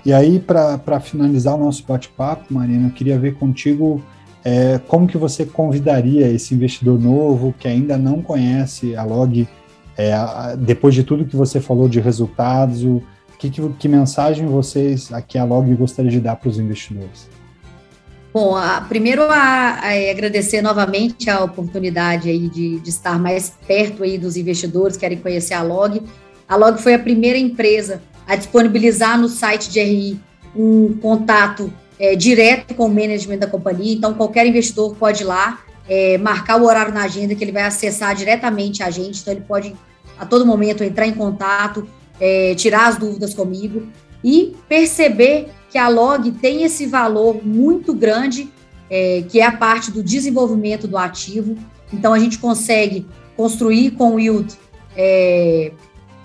e 0.09 0.13
aí, 0.15 0.39
para 0.39 1.01
finalizar 1.01 1.55
o 1.55 1.59
nosso 1.59 1.85
bate-papo, 1.87 2.55
Marina, 2.55 2.89
eu 2.89 2.93
queria 2.93 3.19
ver 3.19 3.35
contigo 3.35 4.03
é, 4.45 4.81
como 4.87 5.07
que 5.07 5.19
você 5.19 5.45
convidaria 5.45 6.29
esse 6.29 6.55
investidor 6.55 6.99
novo 6.99 7.55
que 7.59 7.69
ainda 7.69 7.99
não 7.99 8.23
conhece 8.23 8.95
a 8.95 9.05
Log, 9.05 9.47
é, 9.97 10.13
depois 10.57 10.95
de 10.95 11.03
tudo 11.03 11.25
que 11.25 11.37
você 11.37 11.61
falou 11.61 11.89
de 11.89 12.01
resultados, 12.01 12.85
o, 12.85 13.03
que, 13.39 13.51
que, 13.51 13.69
que 13.71 13.89
mensagem 13.89 14.47
vocês, 14.47 15.13
aqui 15.13 15.39
a 15.39 15.45
Log, 15.45 15.73
gostaria 15.75 16.11
de 16.11 16.21
dar 16.21 16.37
para 16.37 16.49
os 16.49 16.59
investidores? 16.59 17.29
Bom, 18.33 18.57
a, 18.57 18.81
primeiro 18.83 19.23
a, 19.23 19.79
a, 19.81 19.95
é 19.95 20.11
agradecer 20.11 20.61
novamente 20.61 21.31
a 21.31 21.43
oportunidade 21.43 22.29
aí 22.29 22.49
de, 22.49 22.79
de, 22.79 22.89
estar 22.89 23.19
mais 23.19 23.53
perto 23.67 24.03
aí 24.03 24.19
dos 24.19 24.37
investidores 24.37 24.97
que 24.97 25.01
querem 25.01 25.19
conhecer 25.19 25.55
a 25.55 25.63
Log. 25.63 26.03
A 26.49 26.57
Log 26.57 26.81
foi 26.81 26.95
a 26.95 26.99
primeira 26.99 27.39
empresa 27.39 28.03
a 28.27 28.37
disponibilizar 28.37 29.19
no 29.19 29.29
site 29.29 29.71
de 29.71 29.81
RI 29.81 30.21
um 30.55 30.95
contato 30.95 31.73
é, 31.99 32.15
direto 32.15 32.75
com 32.75 32.87
o 32.87 32.89
management 32.89 33.39
da 33.39 33.47
companhia. 33.47 33.95
Então, 33.95 34.15
qualquer 34.15 34.47
investidor 34.47 34.95
pode 34.97 35.23
ir 35.23 35.27
lá, 35.27 35.61
é, 35.89 36.19
marcar 36.19 36.61
o 36.61 36.65
horário 36.65 36.93
na 36.93 37.03
agenda 37.03 37.35
que 37.35 37.43
ele 37.43 37.53
vai 37.53 37.63
acessar 37.63 38.15
diretamente 38.15 38.83
a 38.83 38.91
gente. 38.91 39.21
Então, 39.21 39.33
ele 39.33 39.45
pode 39.47 39.75
a 40.19 40.27
todo 40.27 40.45
momento 40.45 40.83
entrar 40.83 41.07
em 41.07 41.15
contato, 41.15 41.89
é, 42.21 42.55
tirar 42.55 42.89
as 42.89 42.97
dúvidas 42.97 43.35
comigo 43.35 43.87
e 44.23 44.57
perceber 44.69 45.49
que 45.71 45.79
a 45.79 45.89
log 45.89 46.31
tem 46.33 46.65
esse 46.65 46.87
valor 46.87 47.45
muito 47.45 47.95
grande, 47.95 48.49
é, 48.91 49.23
que 49.29 49.41
é 49.41 49.47
a 49.47 49.53
parte 49.53 49.91
do 49.91 50.03
desenvolvimento 50.03 50.89
do 50.89 50.99
ativo. 50.99 51.57
Então, 51.93 52.13
a 52.13 52.19
gente 52.19 52.39
consegue 52.39 53.07
construir 53.37 53.93
com 53.93 54.17
o 54.17 54.21
yield 54.21 54.55
é, 54.97 55.73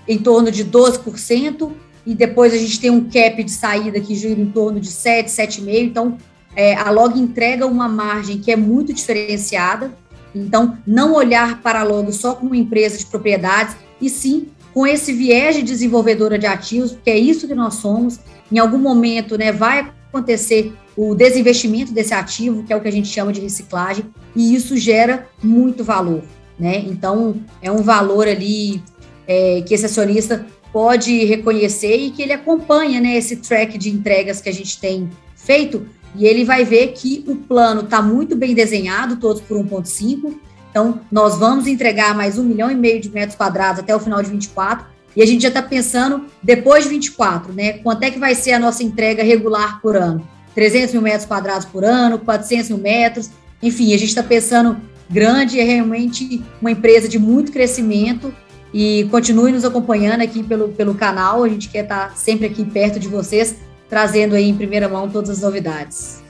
em 0.08 0.18
torno 0.18 0.52
de 0.52 0.66
12%, 0.66 1.72
e 2.06 2.14
depois 2.14 2.54
a 2.54 2.58
gente 2.58 2.80
tem 2.80 2.90
um 2.90 3.10
cap 3.10 3.44
de 3.44 3.52
saída 3.52 4.00
que 4.00 4.16
gira 4.16 4.40
em 4.40 4.46
torno 4.46 4.80
de 4.80 4.88
7, 4.88 5.30
7,5. 5.30 5.82
Então, 5.82 6.18
é, 6.56 6.76
a 6.76 6.90
Log 6.92 7.18
entrega 7.18 7.66
uma 7.66 7.88
margem 7.88 8.38
que 8.40 8.52
é 8.52 8.56
muito 8.56 8.94
diferenciada. 8.94 9.92
Então, 10.36 10.78
não 10.86 11.14
olhar 11.14 11.62
para 11.62 11.82
a 11.82 11.84
Log 11.84 12.12
só 12.12 12.34
como 12.36 12.56
empresa 12.56 12.98
de 12.98 13.06
propriedades, 13.06 13.76
e 14.02 14.10
sim 14.10 14.48
com 14.74 14.88
esse 14.88 15.14
viés 15.14 15.56
de 15.56 15.62
desenvolvedora 15.62 16.38
de 16.38 16.48
ativos, 16.48 16.92
porque 16.92 17.12
é 17.12 17.18
isso 17.18 17.48
que 17.48 17.54
nós 17.54 17.76
somos. 17.76 18.20
Em 18.52 18.58
algum 18.58 18.80
momento, 18.80 19.38
né, 19.38 19.52
vai 19.52 19.92
acontecer 20.10 20.74
o 20.98 21.14
desinvestimento 21.14 21.94
desse 21.94 22.14
ativo, 22.14 22.64
que 22.64 22.74
é 22.74 22.76
o 22.76 22.82
que 22.82 22.88
a 22.88 22.92
gente 22.92 23.08
chama 23.08 23.32
de 23.32 23.40
reciclagem, 23.40 24.06
e 24.36 24.54
isso 24.56 24.76
gera 24.76 25.28
muito 25.42 25.84
valor, 25.84 26.24
né? 26.60 26.80
Então, 26.88 27.36
é 27.62 27.72
um 27.72 27.84
valor 27.84 28.28
ali 28.28 28.82
é, 29.28 29.64
que 29.66 29.74
esse 29.74 29.86
acionista 29.86 30.46
pode 30.74 31.24
reconhecer 31.26 31.96
e 31.96 32.10
que 32.10 32.24
ele 32.24 32.34
acompanha, 32.34 33.00
né, 33.00 33.16
esse 33.16 33.38
track 33.38 33.78
de 33.78 33.92
entregas 33.92 34.42
que 34.42 34.50
a 34.50 34.54
gente 34.54 34.80
tem 34.80 35.08
feito, 35.36 35.86
e 36.16 36.26
ele 36.26 36.44
vai 36.44 36.66
ver 36.66 36.88
que 36.94 37.24
o 37.28 37.36
plano 37.36 37.82
está 37.82 38.02
muito 38.02 38.36
bem 38.36 38.56
desenhado, 38.56 39.18
todos 39.18 39.42
por 39.42 39.58
1,5. 39.58 40.34
Então, 40.70 41.00
nós 41.12 41.38
vamos 41.38 41.68
entregar 41.68 42.16
mais 42.16 42.38
um 42.38 42.44
milhão 42.44 42.72
e 42.72 42.76
meio 42.76 43.00
de 43.00 43.10
metros 43.10 43.36
quadrados 43.36 43.80
até 43.80 43.96
o 43.96 44.00
final 44.00 44.22
de 44.22 44.30
24. 44.30 44.86
E 45.16 45.22
a 45.22 45.26
gente 45.26 45.44
já 45.44 45.50
está 45.50 45.62
pensando, 45.62 46.26
depois 46.42 46.84
de 46.84 46.90
24, 46.90 47.54
né? 47.54 47.74
Quanto 47.74 48.04
é 48.04 48.10
que 48.10 48.18
vai 48.18 48.34
ser 48.34 48.54
a 48.54 48.60
nossa 48.60 48.84
entrega 48.84 49.24
regular 49.24 49.80
por 49.82 49.96
ano? 49.96 50.28
300 50.56 50.94
mil 50.94 51.02
metros 51.02 51.26
quadrados 51.26 51.66
por 51.66 51.84
ano, 51.84 52.20
400 52.20 52.70
mil 52.70 52.80
metros. 52.80 53.30
Enfim, 53.62 53.94
a 53.94 53.98
gente 53.98 54.10
está 54.10 54.24
pensando 54.24 54.78
grande, 55.10 55.60
é 55.60 55.64
realmente 55.64 56.44
uma 56.60 56.72
empresa 56.72 57.08
de 57.08 57.20
muito 57.20 57.52
crescimento. 57.52 58.34
E 58.74 59.08
continue 59.12 59.52
nos 59.52 59.64
acompanhando 59.64 60.22
aqui 60.22 60.42
pelo, 60.42 60.70
pelo 60.70 60.96
canal. 60.96 61.44
A 61.44 61.50
gente 61.50 61.70
quer 61.70 61.84
estar 61.84 62.18
sempre 62.18 62.48
aqui 62.48 62.66
perto 62.66 63.00
de 63.00 63.08
vocês 63.08 63.56
trazendo 63.94 64.34
aí 64.34 64.50
em 64.50 64.56
primeira 64.56 64.90
mão 64.90 65.08
todas 65.08 65.30
as 65.30 65.42
novidades. 65.42 66.24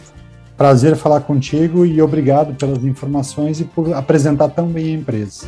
Prazer 0.57 0.97
falar 0.97 1.21
contigo 1.21 1.85
e 1.85 2.01
obrigado 2.01 2.53
pelas 2.55 2.83
informações 2.83 3.61
e 3.61 3.63
por 3.63 3.93
apresentar 3.93 4.49
tão 4.49 4.67
bem 4.67 4.87
a 4.87 4.99
empresa. 4.99 5.47